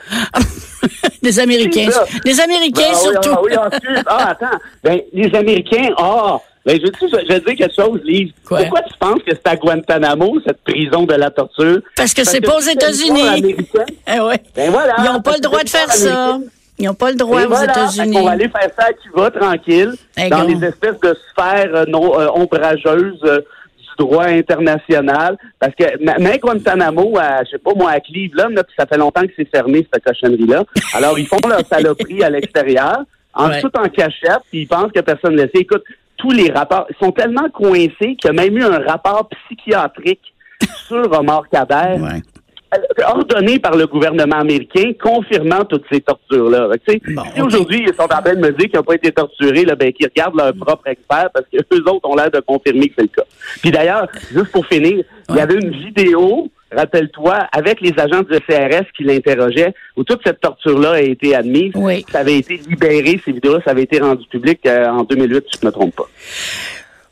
Des 1.22 1.40
Américains. 1.40 1.90
Ça? 1.92 2.06
Des 2.24 2.40
Américains 2.40 2.94
surtout. 2.94 3.30
ah 3.34 3.42
oui, 3.44 3.52
ah. 3.58 3.70
Ah, 4.06 4.30
attends. 4.32 4.58
Ben, 4.84 5.00
les 5.14 5.34
Américains, 5.36 5.90
ah, 5.98 6.38
ben, 6.66 6.80
je, 6.82 6.88
je, 6.88 7.08
je 7.08 7.28
vais 7.28 7.40
te 7.40 7.50
dire 7.50 7.58
quelque 7.58 7.76
chose, 7.76 8.00
Lise. 8.04 8.32
Quoi? 8.48 8.60
Pourquoi 8.60 8.82
tu 8.82 8.94
penses 9.00 9.20
que 9.26 9.32
c'est 9.36 9.48
à 9.48 9.56
Guantanamo, 9.56 10.40
cette 10.46 10.64
prison 10.64 11.04
de 11.04 11.14
la 11.16 11.30
torture? 11.32 11.80
Parce 11.96 12.14
que 12.14 12.24
c'est 12.24 12.42
pas 12.42 12.58
aux 12.58 12.62
États-Unis. 12.62 13.56
Eh 14.08 14.20
ouais. 14.20 14.40
Ben 14.56 14.72
voilà. 14.72 14.96
Ils 15.00 15.06
n'ont 15.12 15.22
pas 15.22 15.34
le 15.34 15.42
droit 15.42 15.64
de 15.64 15.70
faire 15.70 15.92
ça. 15.92 16.38
Ils 16.78 16.86
n'ont 16.86 16.94
pas 16.94 17.10
le 17.10 17.16
droit 17.16 17.42
Et 17.42 17.46
aux 17.46 17.50
voilà, 17.50 17.72
États-Unis. 17.72 18.14
qu'on 18.16 18.24
va 18.26 18.32
aller 18.32 18.50
faire 18.50 18.70
ça 18.78 18.86
à 18.88 18.94
Cuba, 18.94 19.32
tranquille, 19.32 19.94
Eh, 20.18 20.30
dans 20.30 20.44
les 20.44 20.64
espèces 20.64 21.00
de 21.02 21.18
sphères 21.32 21.70
euh, 21.74 21.86
non, 21.88 22.20
euh, 22.20 22.28
ombrageuses 22.36 23.20
euh, 23.24 23.40
droit 23.98 24.26
international. 24.26 25.38
Parce 25.60 25.74
que 25.76 26.04
même 26.04 26.38
Guantanamo, 26.38 27.18
à, 27.18 27.44
je 27.44 27.52
sais 27.52 27.58
pas 27.58 27.74
moi, 27.76 27.92
à 27.92 28.00
Cleveland, 28.00 28.50
là, 28.50 28.64
puis 28.64 28.74
ça 28.78 28.86
fait 28.86 28.98
longtemps 28.98 29.22
que 29.22 29.34
c'est 29.36 29.50
fermé, 29.50 29.88
cette 29.92 30.04
cochonnerie-là. 30.04 30.64
Alors, 30.94 31.18
ils 31.20 31.28
font 31.28 31.38
leur 31.48 31.66
saloperie 31.66 32.24
à 32.24 32.30
l'extérieur, 32.30 33.00
en 33.34 33.50
Ouais. 33.50 33.62
tout 33.62 33.72
en 33.78 33.90
cachette, 33.90 34.40
puis 34.50 34.62
ils 34.62 34.68
pensent 34.68 34.92
que 34.92 35.02
personne 35.02 35.36
ne 35.36 35.42
le 35.44 35.50
sait. 35.54 35.62
Écoute, 35.62 35.84
tous 36.18 36.32
les 36.32 36.50
rapports, 36.50 36.88
ils 36.90 36.96
sont 37.04 37.12
tellement 37.12 37.50
coincés 37.50 38.16
qu'il 38.16 38.26
y 38.26 38.30
a 38.30 38.34
même 38.34 38.58
eu 38.58 38.64
un 38.64 38.80
rapport 38.80 39.28
psychiatrique 39.30 40.34
sur 40.88 41.12
Omar 41.12 41.44
Kader 41.52 42.00
Ouais. 42.02 42.22
Ordonné 43.08 43.60
par 43.60 43.76
le 43.76 43.88
gouvernement 43.88 44.38
américain, 44.38 44.92
confirmant 45.02 45.66
toutes 45.66 45.86
ces 45.92 46.02
tortures-là. 46.02 46.70
Tu 46.86 46.94
sais, 46.94 47.02
Bon, 47.14 47.24
si 47.34 47.42
aujourd'hui, 47.42 47.86
ils 47.88 47.94
sont 47.94 48.04
en 48.04 48.08
train 48.22 48.36
de 48.36 48.40
me 48.40 48.52
dire 48.52 48.68
qu'ils 48.70 48.78
n'ont 48.78 48.84
pas 48.84 48.96
été 48.96 49.12
torturés, 49.12 49.66
là, 49.66 49.76
ben, 49.76 49.92
qu'ils 49.94 50.08
regardent 50.08 50.36
leur 50.36 50.54
propre 50.54 50.88
expert 50.88 51.30
parce 51.34 51.46
que 51.52 51.58
eux 51.58 51.90
autres 51.90 52.10
ont 52.10 52.16
l'air 52.16 52.32
de 52.32 52.40
confirmer 52.40 52.90
que 52.90 52.96
c'est 52.98 53.04
le 53.04 53.08
cas. 53.10 53.24
Puis 53.62 53.72
d'ailleurs, 53.72 54.08
juste 54.32 54.52
pour 54.52 54.66
finir, 54.66 55.04
il 55.30 55.36
y 55.36 55.40
avait 55.40 55.56
une 55.56 55.72
vidéo, 55.72 56.50
rappelle-toi, 56.72 57.48
avec 57.52 57.82
les 57.82 57.94
agents 57.98 58.22
du 58.24 58.38
CRS 58.40 58.86
qui 58.96 59.04
l'interrogeaient, 59.04 59.74
où 59.96 60.04
toute 60.04 60.22
cette 60.24 60.42
torture-là 60.42 60.94
a 60.94 61.02
été 61.02 61.36
admise. 61.36 61.72
Oui. 61.76 62.06
Ça 62.12 62.20
avait 62.20 62.38
été 62.38 62.58
libéré, 62.58 63.22
ces 63.24 63.32
vidéos-là, 63.32 63.60
ça 63.64 63.72
avait 63.72 63.84
été 63.84 64.00
rendu 64.00 64.28
public 64.28 64.60
euh, 64.66 64.88
en 64.88 65.04
2008, 65.04 65.46
si 65.52 65.60
je 65.60 65.66
ne 65.66 65.70
me 65.70 65.72
trompe 65.72 65.96
pas. 65.96 66.08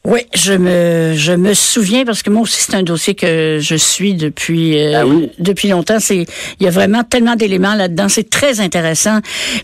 Oui, 0.05 0.19
je 0.35 0.51
me 0.51 1.13
je 1.15 1.31
me 1.31 1.53
souviens 1.53 2.03
parce 2.03 2.23
que 2.23 2.29
moi 2.29 2.41
aussi 2.41 2.61
c'est 2.61 2.75
un 2.75 2.83
dossier 2.83 3.15
que 3.15 3.59
je 3.61 3.75
suis 3.75 4.15
depuis 4.15 4.77
euh, 4.77 4.99
Ah 4.99 5.05
oui. 5.07 5.29
depuis 5.39 5.69
longtemps. 5.69 6.01
C'est 6.01 6.25
il 6.59 6.63
y 6.63 6.67
a 6.67 6.71
vraiment 6.71 7.03
tellement 7.05 7.37
d'éléments 7.37 7.73
là-dedans. 7.73 8.09
C'est 8.09 8.29
très 8.29 8.59
intéressant. 8.59 9.19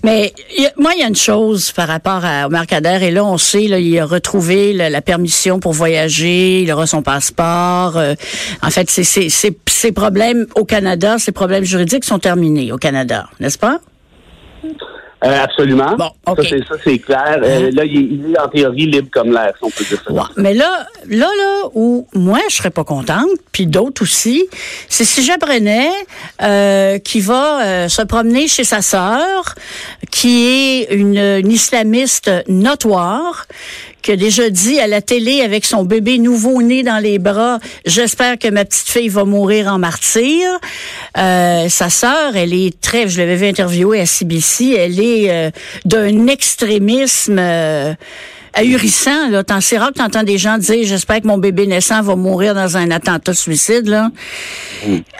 Mais 0.06 0.34
il 0.58 0.64
y 0.64 0.68
a- 0.68 0.72
moi 0.78 0.92
il 0.96 1.02
y 1.02 1.04
a 1.04 1.08
une 1.10 1.16
chose 1.18 1.74
par 1.74 1.90
rapport 1.90 2.24
à 2.24 2.48
Omar 2.48 2.68
Kader 2.68 3.00
et 3.02 3.12
là 3.12 3.26
on 3.26 3.38
sait 3.38 3.68
là 3.68 3.80
il 3.80 4.00
a 4.00 4.06
retrouvé 4.06 4.72
la, 4.72 4.90
la 4.90 5.02
permission 5.02 5.60
pour 5.60 5.74
voyager, 5.74 6.62
il 6.62 6.72
aura 6.72 6.88
son 6.88 7.02
passeport. 7.02 7.98
euh, 7.98 8.14
en 8.64 8.70
fait 8.70 8.90
c'est 8.90 9.04
c'est 9.04 9.28
c'est 9.28 9.58
ces 9.68 9.92
problèmes 9.92 10.48
au 10.56 10.64
Canada, 10.64 11.18
ces 11.20 11.34
problèmes 11.34 11.66
juridiques 11.66 12.06
sont 12.06 12.20
terminés 12.20 12.72
au 12.72 12.78
Canada, 12.78 13.28
n'est-ce 13.42 13.58
pas? 13.58 13.82
Euh, 15.24 15.44
absolument. 15.44 15.96
Bon, 15.98 16.12
ok. 16.28 16.44
Ça, 16.44 16.50
c'est, 16.50 16.66
ça, 16.66 16.76
c'est 16.82 17.00
clair. 17.00 17.40
Euh, 17.44 17.72
là, 17.74 17.84
il 17.84 17.98
est, 17.98 18.02
il 18.02 18.34
est 18.34 18.40
en 18.40 18.48
théorie 18.48 18.86
libre 18.86 19.10
comme 19.12 19.34
l'air, 19.34 19.54
si 19.58 19.64
on 19.64 19.70
peut 19.70 19.84
dire 19.84 20.02
ça. 20.06 20.14
Ouais, 20.14 20.22
mais 20.38 20.54
là, 20.54 20.88
là, 21.08 21.28
là, 21.38 21.70
où 21.74 22.08
moi, 22.14 22.40
je 22.50 22.56
serais 22.56 22.70
pas 22.70 22.86
contente, 22.86 23.28
puis 23.52 23.68
d'autres 23.68 24.04
aussi, 24.04 24.48
c'est 24.88 25.04
si 25.04 25.22
j'apprenais 25.24 25.90
euh, 26.42 27.00
qui 27.00 27.20
va 27.20 27.62
euh, 27.62 27.88
se 27.90 28.02
promener 28.04 28.48
chez 28.48 28.64
sa 28.64 28.82
sœur, 28.82 29.56
qui 30.10 30.48
est 30.48 30.94
une, 30.94 31.18
une 31.18 31.52
islamiste 31.52 32.32
notoire, 32.48 33.46
qui 34.02 34.12
a 34.12 34.16
déjà 34.16 34.50
dit 34.50 34.80
à 34.80 34.88
la 34.88 35.02
télé 35.02 35.42
avec 35.42 35.66
son 35.66 35.84
bébé 35.84 36.18
nouveau-né 36.18 36.84
dans 36.84 37.00
les 37.00 37.20
bras, 37.20 37.60
j'espère 37.86 38.38
que 38.38 38.48
ma 38.50 38.66
petite 38.66 38.90
fille 38.90 39.10
va 39.10 39.26
mourir 39.26 39.68
en 39.68 39.80
martyr. 39.80 40.48
Euh, 41.18 41.70
sa 41.70 41.90
sœur, 41.90 42.36
elle 42.36 42.54
est 42.54 42.80
très, 42.80 43.08
je 43.08 43.18
l'avais 43.18 43.36
vu 43.36 43.48
interviewer 43.48 44.00
à 44.00 44.06
CBC, 44.06 44.76
elle 44.78 45.00
est 45.00 45.30
euh, 45.30 45.52
d'un 45.86 46.28
extrémisme 46.28 47.38
euh, 47.40 47.94
ahurissant. 48.54 49.30
Là. 49.30 49.44
Tant, 49.44 49.62
c'est 49.62 49.78
rare 49.78 49.90
que 49.90 50.00
t'entends 50.00 50.24
des 50.24 50.38
gens 50.38 50.58
dire, 50.58 50.86
j'espère 50.86 51.22
que 51.22 51.28
mon 51.28 51.38
bébé 51.38 51.68
naissant 51.68 52.02
va 52.02 52.16
mourir 52.16 52.56
dans 52.56 52.78
un 52.78 52.92
attentat 52.92 53.34
suicide. 53.34 53.88
Là. 53.88 54.10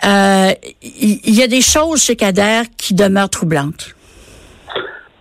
Euh, 0.04 0.52
Il 0.82 1.20
il 1.24 1.34
y, 1.34 1.42
a 1.42 1.46
des 1.46 1.62
choses 1.62 2.02
chez 2.02 2.16
Kader 2.16 2.62
qui 2.76 2.94
demeurent 2.94 3.30
troublantes. 3.30 3.94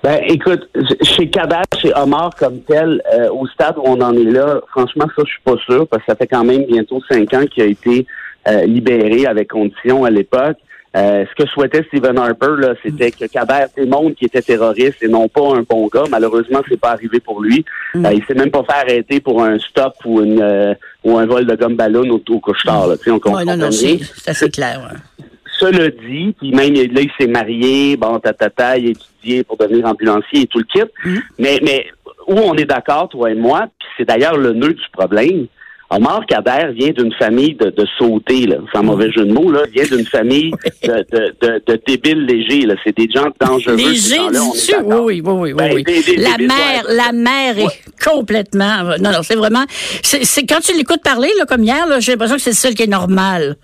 Ben, 0.01 0.21
écoute, 0.27 0.69
chez 1.01 1.29
Kader, 1.29 1.61
chez 1.77 1.91
Omar 1.93 2.33
comme 2.37 2.61
tel, 2.61 3.01
euh, 3.13 3.29
au 3.31 3.45
stade 3.47 3.75
où 3.77 3.81
on 3.83 3.99
en 3.99 4.13
est 4.15 4.23
là, 4.23 4.61
franchement, 4.71 5.05
ça, 5.15 5.23
je 5.25 5.29
suis 5.31 5.41
pas 5.43 5.57
sûr, 5.65 5.87
parce 5.87 6.03
que 6.03 6.11
ça 6.11 6.15
fait 6.15 6.27
quand 6.27 6.45
même 6.45 6.63
bientôt 6.65 7.01
cinq 7.11 7.33
ans 7.33 7.45
qu'il 7.45 7.63
a 7.63 7.65
été 7.65 8.05
euh, 8.47 8.65
libéré 8.65 9.25
avec 9.25 9.49
condition 9.49 10.05
à 10.05 10.09
l'époque. 10.09 10.57
Euh, 10.97 11.23
ce 11.29 11.43
que 11.43 11.47
souhaitait 11.49 11.83
Stephen 11.87 12.17
Harper, 12.17 12.55
là, 12.57 12.73
c'était 12.81 13.11
que 13.11 13.25
Kader 13.25 13.65
démontre 13.77 14.15
qu'il 14.15 14.25
était 14.25 14.41
terroriste 14.41 15.03
et 15.03 15.07
non 15.07 15.27
pas 15.27 15.55
un 15.55 15.61
bon 15.61 15.87
gars. 15.87 16.05
Malheureusement, 16.09 16.61
c'est 16.67 16.79
pas 16.79 16.91
arrivé 16.91 17.19
pour 17.19 17.41
lui. 17.41 17.63
Euh, 17.95 18.11
il 18.11 18.23
s'est 18.25 18.33
même 18.33 18.49
pas 18.49 18.63
fait 18.63 18.73
arrêter 18.91 19.19
pour 19.19 19.43
un 19.43 19.59
stop 19.59 19.93
ou 20.05 20.21
une 20.21 20.41
euh, 20.41 20.73
ou 21.03 21.17
un 21.19 21.27
vol 21.27 21.45
de 21.45 21.55
gomme 21.55 21.75
ballon 21.75 22.09
au, 22.09 22.33
au 22.33 22.39
couche-tard. 22.39 22.87
On 22.87 22.89
Ouais, 23.35 23.45
non, 23.45 23.57
non, 23.57 23.69
c'est 23.71 23.99
c'est 24.15 24.31
assez 24.31 24.49
clair. 24.49 24.81
ouais. 24.91 25.25
Cela 25.59 25.89
dit, 25.89 26.33
puis 26.39 26.51
même 26.51 26.73
là, 26.73 27.01
il 27.01 27.09
s'est 27.19 27.27
marié, 27.27 27.97
bon, 27.97 28.19
tatata, 28.19 28.77
il 28.77 28.87
a 28.87 28.89
étudié 28.91 29.43
pour 29.43 29.57
devenir 29.57 29.85
ambulancier 29.85 30.41
et 30.43 30.47
tout 30.47 30.59
le 30.59 30.65
kit. 30.65 30.89
Mais, 31.37 31.59
mais 31.63 31.85
où 32.27 32.37
on 32.37 32.55
est 32.55 32.65
d'accord, 32.65 33.09
toi 33.09 33.31
et 33.31 33.35
moi, 33.35 33.65
puis 33.79 33.87
c'est 33.97 34.05
d'ailleurs 34.05 34.37
le 34.37 34.53
nœud 34.53 34.73
du 34.73 34.83
problème. 34.93 35.47
Omar 35.91 36.23
Kader 36.27 36.71
vient 36.75 36.91
d'une 36.91 37.11
famille 37.13 37.55
de, 37.55 37.71
de 37.71 37.83
sautés, 37.97 38.45
là, 38.45 38.57
sans 38.71 38.83
mauvais 38.83 39.11
jeu 39.11 39.25
de 39.25 39.33
mots, 39.33 39.51
là, 39.51 39.63
vient 39.73 39.85
d'une 39.85 40.05
famille 40.05 40.51
de, 40.83 41.03
de, 41.11 41.35
de, 41.41 41.63
de 41.65 41.81
débiles 41.87 42.25
légers. 42.27 42.67
Là. 42.67 42.75
C'est 42.83 42.95
des 42.95 43.09
gens 43.11 43.25
dangereux. 43.41 43.75
ces 43.75 43.83
Léger, 43.85 44.15
gens-là, 44.17 44.39
on 44.43 44.53
est 44.53 44.55
dis-tu? 44.55 44.75
Oui, 44.85 44.95
oui, 44.95 45.21
oui, 45.25 45.33
oui. 45.51 45.53
Ben, 45.53 45.71
oui. 45.73 45.83
des- 45.83 46.03
des- 46.03 46.15
la 46.17 46.37
mère, 46.37 46.85
ouais. 46.87 46.95
la 46.95 47.11
mère 47.11 47.57
est 47.57 47.81
complètement. 48.07 48.83
Non, 49.01 49.11
non, 49.11 49.23
c'est 49.23 49.35
vraiment. 49.35 49.63
C'est 50.03 50.45
quand 50.45 50.59
tu 50.61 50.77
l'écoutes 50.77 51.01
parler, 51.03 51.29
là, 51.39 51.45
comme 51.47 51.63
hier, 51.63 51.85
j'ai 52.01 52.11
l'impression 52.11 52.35
que 52.35 52.41
c'est 52.43 52.51
le 52.51 52.55
seul 52.55 52.75
qui 52.75 52.83
est 52.83 52.87
normal. 52.87 53.55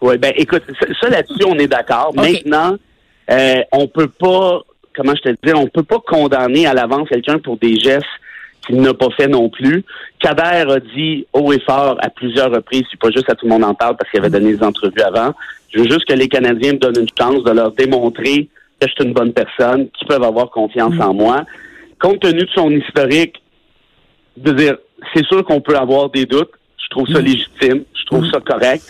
Oui, 0.00 0.18
ben 0.18 0.32
écoute, 0.36 0.62
ça, 0.80 0.86
ça, 1.00 1.08
là-dessus, 1.08 1.44
on 1.46 1.58
est 1.58 1.68
d'accord. 1.68 2.12
Maintenant, 2.14 2.76
euh, 3.30 3.62
on 3.72 3.86
peut 3.88 4.08
pas, 4.08 4.60
comment 4.94 5.14
je 5.14 5.30
te 5.30 5.36
dis, 5.42 5.54
on 5.54 5.66
peut 5.66 5.82
pas 5.82 6.00
condamner 6.00 6.66
à 6.66 6.74
l'avance 6.74 7.08
quelqu'un 7.08 7.38
pour 7.38 7.56
des 7.56 7.76
gestes 7.78 8.04
qu'il 8.66 8.80
n'a 8.80 8.94
pas 8.94 9.10
fait 9.16 9.28
non 9.28 9.48
plus. 9.48 9.84
Kader 10.18 10.70
a 10.70 10.80
dit 10.80 11.26
haut 11.32 11.52
et 11.52 11.60
fort 11.60 11.96
à 12.00 12.10
plusieurs 12.10 12.50
reprises, 12.50 12.84
c'est 12.90 13.00
pas 13.00 13.10
juste 13.10 13.30
à 13.30 13.34
tout 13.34 13.46
le 13.46 13.52
monde 13.52 13.64
en 13.64 13.74
parle 13.74 13.96
parce 13.96 14.10
qu'il 14.10 14.20
avait 14.20 14.30
donné 14.30 14.54
des 14.54 14.62
entrevues 14.62 15.02
avant. 15.02 15.32
Je 15.72 15.78
veux 15.80 15.88
juste 15.88 16.04
que 16.04 16.14
les 16.14 16.28
Canadiens 16.28 16.72
me 16.72 16.78
donnent 16.78 17.00
une 17.00 17.08
chance 17.18 17.42
de 17.44 17.50
leur 17.50 17.72
démontrer 17.72 18.48
que 18.80 18.88
je 18.88 18.92
suis 18.92 19.04
une 19.04 19.12
bonne 19.12 19.32
personne, 19.32 19.88
qu'ils 19.90 20.06
peuvent 20.06 20.22
avoir 20.22 20.50
confiance 20.50 20.94
en 21.00 21.14
moi. 21.14 21.44
Compte 21.98 22.20
tenu 22.20 22.40
de 22.40 22.50
son 22.54 22.70
historique, 22.70 23.42
de 24.36 24.52
dire, 24.52 24.76
c'est 25.14 25.24
sûr 25.26 25.44
qu'on 25.44 25.60
peut 25.60 25.76
avoir 25.76 26.10
des 26.10 26.26
doutes. 26.26 26.50
Je 26.84 26.88
trouve 26.90 27.08
ça 27.08 27.20
légitime. 27.20 27.84
Je 27.94 28.04
trouve 28.04 28.28
ça 28.30 28.40
correct. 28.40 28.84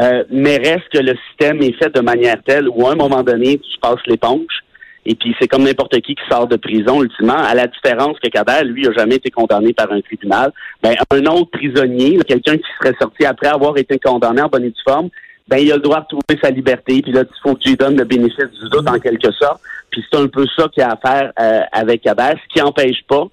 Euh, 0.00 0.24
mais 0.30 0.56
reste 0.56 0.88
que 0.92 0.98
le 0.98 1.14
système 1.28 1.62
est 1.62 1.72
fait 1.72 1.94
de 1.94 2.00
manière 2.00 2.42
telle 2.44 2.68
où 2.68 2.86
à 2.86 2.92
un 2.92 2.96
moment 2.96 3.22
donné, 3.22 3.58
tu 3.58 3.78
passes 3.80 4.04
l'éponge. 4.06 4.64
Et 5.06 5.14
puis 5.14 5.34
c'est 5.38 5.48
comme 5.48 5.64
n'importe 5.64 5.94
qui 6.00 6.14
qui 6.14 6.22
sort 6.30 6.46
de 6.46 6.56
prison, 6.56 7.02
ultimement, 7.02 7.36
à 7.36 7.54
la 7.54 7.66
différence 7.66 8.18
que 8.20 8.28
Kader, 8.28 8.64
lui, 8.64 8.88
a 8.88 8.92
jamais 8.92 9.16
été 9.16 9.30
condamné 9.30 9.72
par 9.72 9.92
un 9.92 10.00
tribunal. 10.00 10.50
Ben, 10.82 10.94
un 11.10 11.26
autre 11.26 11.50
prisonnier, 11.50 12.18
quelqu'un 12.26 12.56
qui 12.56 12.64
serait 12.80 12.94
sorti 12.98 13.26
après 13.26 13.48
avoir 13.48 13.76
été 13.76 13.98
condamné 13.98 14.40
en 14.40 14.48
bonne 14.48 14.64
et 14.64 14.70
due 14.70 14.82
forme, 14.82 15.10
ben, 15.46 15.58
il 15.58 15.70
a 15.72 15.76
le 15.76 15.82
droit 15.82 16.00
de 16.00 16.06
trouver 16.06 16.40
sa 16.42 16.50
liberté. 16.50 17.02
Puis 17.02 17.12
là, 17.12 17.22
il 17.22 17.40
faut 17.42 17.54
que 17.54 17.60
tu 17.60 17.70
lui 17.70 17.76
donnes 17.76 17.98
le 17.98 18.04
bénéfice 18.04 18.38
du 18.38 18.68
doute 18.70 18.88
en 18.88 18.98
quelque 18.98 19.30
sorte. 19.32 19.60
Puis 19.90 20.02
c'est 20.10 20.18
un 20.18 20.26
peu 20.26 20.46
ça 20.56 20.68
qu'il 20.68 20.82
y 20.82 20.84
a 20.84 20.92
à 20.92 20.96
faire 20.96 21.32
euh, 21.38 21.60
avec 21.70 22.00
Kader, 22.00 22.32
ce 22.42 22.54
qui 22.54 22.64
n'empêche 22.64 23.04
pas 23.06 23.28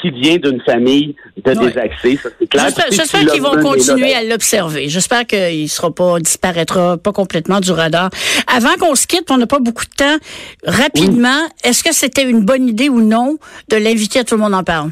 qu'il 0.00 0.12
vient 0.14 0.36
d'une 0.36 0.60
famille 0.60 1.14
de 1.44 1.50
Ouais. 1.52 1.68
désaxés. 1.68 2.18
Ça, 2.22 2.28
c'est 2.38 2.46
clair. 2.48 2.68
J'espère 2.90 3.26
qu'ils 3.26 3.40
vont 3.42 3.60
continuer 3.62 4.12
là. 4.12 4.18
à 4.18 4.22
l'observer. 4.24 4.88
J'espère 4.88 5.26
qu'il 5.26 5.68
sera 5.70 5.90
pas, 5.94 6.18
disparaîtra 6.20 6.96
pas 6.98 7.12
complètement 7.12 7.60
du 7.60 7.70
radar. 7.72 8.10
Avant 8.46 8.74
qu'on 8.78 8.94
se 8.94 9.06
quitte, 9.06 9.30
on 9.30 9.38
n'a 9.38 9.46
pas 9.46 9.58
beaucoup 9.58 9.84
de 9.84 9.94
temps. 9.96 10.16
Rapidement, 10.66 11.40
est-ce 11.64 11.82
que 11.82 11.94
c'était 11.94 12.24
une 12.28 12.44
bonne 12.44 12.68
idée 12.68 12.88
ou 12.88 13.00
non 13.00 13.38
de 13.70 13.76
l'inviter 13.76 14.18
à 14.18 14.24
tout 14.24 14.34
le 14.34 14.40
monde 14.42 14.54
en 14.54 14.64
parle? 14.64 14.90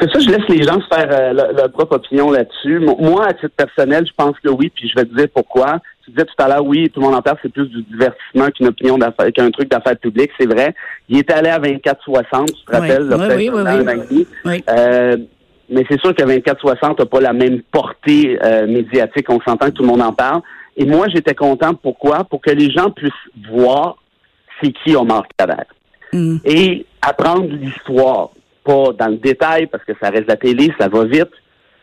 Écoute, 0.00 0.10
ça, 0.14 0.20
je 0.20 0.28
laisse 0.30 0.48
les 0.48 0.62
gens 0.62 0.80
se 0.80 0.86
faire 0.94 1.08
euh, 1.10 1.32
leur, 1.32 1.52
leur 1.52 1.72
propre 1.72 1.96
opinion 1.96 2.30
là-dessus. 2.30 2.78
Mo- 2.78 2.96
Moi, 3.00 3.26
à 3.26 3.32
titre 3.32 3.54
personnel, 3.56 4.06
je 4.06 4.12
pense 4.16 4.38
que 4.38 4.48
oui, 4.48 4.70
puis 4.74 4.88
je 4.88 4.94
vais 4.94 5.04
te 5.06 5.14
dire 5.14 5.26
pourquoi. 5.34 5.80
Tu 6.04 6.10
disais 6.12 6.24
tout 6.24 6.42
à 6.42 6.48
l'heure, 6.48 6.64
oui, 6.64 6.88
tout 6.90 7.00
le 7.00 7.06
monde 7.06 7.16
en 7.16 7.22
parle, 7.22 7.38
c'est 7.42 7.52
plus 7.52 7.66
du 7.68 7.82
divertissement 7.82 8.48
qu'une 8.50 8.68
opinion 8.68 8.96
d'affaires, 8.96 9.32
qu'un 9.32 9.50
truc 9.50 9.68
d'affaires 9.70 9.96
publiques, 9.98 10.30
c'est 10.38 10.46
vrai. 10.46 10.74
Il 11.08 11.18
était 11.18 11.32
allé 11.34 11.50
à 11.50 11.58
24-60, 11.58 12.46
tu 12.46 12.64
te 12.64 12.72
rappelles, 12.72 13.02
oui, 13.38 13.48
oui. 14.10 14.26
Oui. 14.44 14.64
Euh, 14.70 15.16
mais 15.70 15.84
c'est 15.90 16.00
sûr 16.00 16.14
que 16.14 16.22
24-60 16.22 16.98
n'a 17.00 17.06
pas 17.06 17.20
la 17.20 17.32
même 17.32 17.60
portée 17.70 18.38
euh, 18.42 18.66
médiatique. 18.66 19.28
On 19.28 19.40
s'entend 19.40 19.66
que 19.66 19.72
tout 19.72 19.82
le 19.82 19.88
monde 19.88 20.00
en 20.02 20.12
parle. 20.12 20.40
Et 20.76 20.86
moi, 20.86 21.08
j'étais 21.12 21.34
content. 21.34 21.74
Pourquoi? 21.74 22.24
Pour 22.24 22.40
que 22.40 22.50
les 22.50 22.70
gens 22.70 22.90
puissent 22.90 23.12
voir 23.50 23.96
c'est 24.62 24.72
qui 24.72 24.96
Omar 24.96 25.24
Kader. 25.36 25.62
Mm. 26.12 26.38
Et 26.44 26.86
apprendre 27.02 27.46
l'histoire. 27.50 28.30
Pas 28.68 28.92
dans 28.98 29.08
le 29.08 29.16
détail, 29.16 29.66
parce 29.66 29.82
que 29.84 29.92
ça 30.00 30.10
reste 30.10 30.28
la 30.28 30.36
télé, 30.36 30.70
ça 30.78 30.88
va 30.88 31.04
vite. 31.04 31.32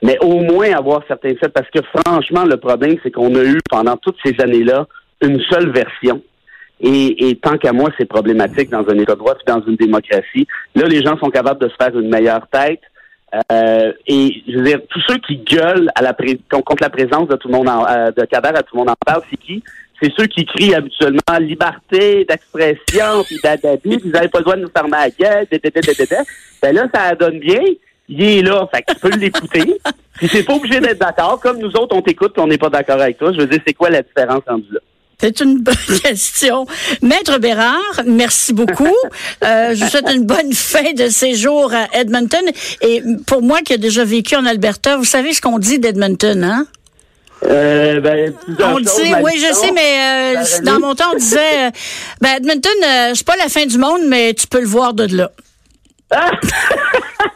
Mais 0.04 0.20
au 0.22 0.42
moins 0.42 0.72
avoir 0.72 1.02
certains 1.08 1.34
faits. 1.36 1.52
Parce 1.52 1.70
que 1.72 1.80
franchement, 1.96 2.44
le 2.44 2.58
problème, 2.58 2.98
c'est 3.02 3.10
qu'on 3.10 3.34
a 3.34 3.44
eu 3.44 3.58
pendant 3.72 3.98
toutes 3.98 4.18
ces 4.24 4.40
années-là 4.40 4.86
une 5.22 5.42
seule 5.50 5.72
version. 5.72 6.22
Et, 6.82 7.40
tant 7.42 7.58
qu'à 7.58 7.72
moi, 7.72 7.90
c'est 7.98 8.06
problématique 8.06 8.70
dans 8.70 8.88
un 8.88 8.98
État 9.00 9.14
de 9.14 9.20
droit 9.20 9.34
puis 9.34 9.46
dans 9.48 9.66
une 9.66 9.78
démocratie. 9.78 10.46
Là, 10.76 10.86
les 10.88 11.02
gens 11.02 11.18
sont 11.18 11.30
capables 11.30 11.60
de 11.60 11.70
se 11.70 11.76
faire 11.76 11.98
une 11.98 12.10
meilleure 12.10 12.48
tête. 12.52 12.82
Euh, 13.52 13.92
et 14.06 14.44
je 14.48 14.58
veux 14.58 14.64
dire, 14.64 14.80
tous 14.90 15.02
ceux 15.08 15.18
qui 15.18 15.38
gueulent 15.38 15.90
contre 16.52 16.84
la 16.84 16.90
présence 16.90 17.28
de 17.28 17.36
tout 17.38 17.48
le 17.48 17.56
monde 17.56 17.68
en, 17.68 17.86
euh, 17.88 18.12
de 18.12 18.26
Kader 18.26 18.50
à 18.50 18.62
tout 18.62 18.76
le 18.76 18.80
monde 18.80 18.92
en 18.92 18.96
parle, 19.04 19.24
c'est 19.30 19.38
qui? 19.38 19.64
C'est 20.02 20.12
ceux 20.18 20.28
qui 20.28 20.46
crient 20.46 20.76
habituellement 20.76 21.40
liberté 21.40 22.26
d'expression, 22.26 23.24
puis 23.26 23.40
dadabi, 23.42 23.98
puis 23.98 24.02
vous 24.06 24.10
n'avez 24.10 24.28
pas 24.28 24.40
le 24.40 24.44
droit 24.44 24.56
de 24.56 24.62
nous 24.62 24.72
fermer 24.76 24.98
la 24.98 25.10
gueule. 25.10 25.48
Ben 26.62 26.76
là, 26.76 26.88
ça 26.94 27.16
donne 27.16 27.40
bien. 27.40 27.62
Il 28.08 28.22
est 28.22 28.42
là, 28.42 28.68
fait 28.74 28.84
que 28.84 28.94
tu 28.94 29.00
peux 29.00 29.18
l'écouter. 29.18 29.80
Puis 30.18 30.30
c'est 30.32 30.44
pas 30.44 30.54
obligé 30.54 30.80
d'être 30.80 31.00
d'accord. 31.00 31.40
Comme 31.40 31.58
nous 31.58 31.72
autres, 31.72 31.96
on 31.96 32.02
t'écoute, 32.02 32.34
on 32.38 32.48
n'est 32.48 32.58
pas 32.58 32.70
d'accord 32.70 33.02
avec 33.02 33.18
toi. 33.18 33.34
Je 33.34 33.40
veux 33.40 33.48
dire, 33.48 33.60
c'est 33.66 33.74
quoi 33.74 33.90
la 33.90 34.04
différence 34.04 34.44
entre 34.48 34.72
là? 34.72 34.80
C'est 35.20 35.40
une 35.40 35.60
bonne 35.60 35.76
question. 36.04 36.66
Maître 37.02 37.40
Bérard, 37.40 38.04
merci 38.06 38.54
beaucoup. 38.54 38.96
Euh, 39.44 39.74
je 39.74 39.84
vous 39.84 39.90
souhaite 39.90 40.10
une 40.14 40.26
bonne 40.26 40.54
fin 40.54 40.94
de 40.94 41.08
séjour 41.08 41.74
à 41.74 41.88
Edmonton. 41.94 42.44
Et 42.82 43.02
pour 43.26 43.42
moi 43.42 43.62
qui 43.62 43.74
ai 43.74 43.78
déjà 43.78 44.04
vécu 44.04 44.36
en 44.36 44.46
Alberta, 44.46 44.98
vous 44.98 45.06
savez 45.06 45.34
ce 45.34 45.42
qu'on 45.42 45.58
dit 45.58 45.80
d'Edmonton, 45.80 46.44
hein? 46.44 46.68
Euh, 47.44 48.00
ben, 48.00 48.34
On 48.64 48.78
le 48.78 48.86
sait, 48.86 49.14
oui, 49.22 49.34
je 49.36 49.54
sais, 49.54 49.72
mais 49.72 50.38
euh, 50.38 50.44
Ça 50.44 50.62
dans 50.62 50.80
mon 50.80 50.96
temps, 50.96 51.12
on 51.14 51.18
disait, 51.18 51.68
euh, 51.68 51.72
ben, 52.22 52.38
Edmonton, 52.38 52.72
euh, 52.84 53.12
c'est 53.14 53.26
pas 53.26 53.36
la 53.36 53.50
fin 53.50 53.66
du 53.66 53.78
monde, 53.78 54.02
mais 54.08 54.34
tu 54.34 54.48
peux 54.48 54.62
le 54.62 54.68
voir 54.68 54.94
de 54.94 55.16
là. 55.16 55.32
Ah! 56.12 56.32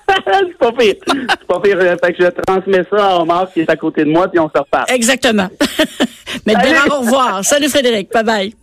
c'est 0.08 0.58
pas 0.58 0.72
pire. 0.72 0.96
C'est 1.08 1.48
pas 1.48 1.60
pire. 1.60 1.78
Euh, 1.80 1.96
Fait 2.04 2.14
que 2.14 2.24
je 2.24 2.30
transmets 2.30 2.84
ça 2.90 3.10
à 3.10 3.20
Omar 3.20 3.52
qui 3.52 3.62
est 3.62 3.70
à 3.70 3.76
côté 3.76 4.04
de 4.04 4.10
moi, 4.10 4.28
puis 4.28 4.40
on 4.40 4.50
se 4.50 4.58
reparle. 4.58 4.86
Exactement. 4.90 5.50
mais. 6.46 6.56
Bernard, 6.56 7.00
au 7.00 7.02
revoir. 7.02 7.44
Salut 7.44 7.70
Frédéric. 7.70 8.12
Bye 8.12 8.24
bye. 8.24 8.56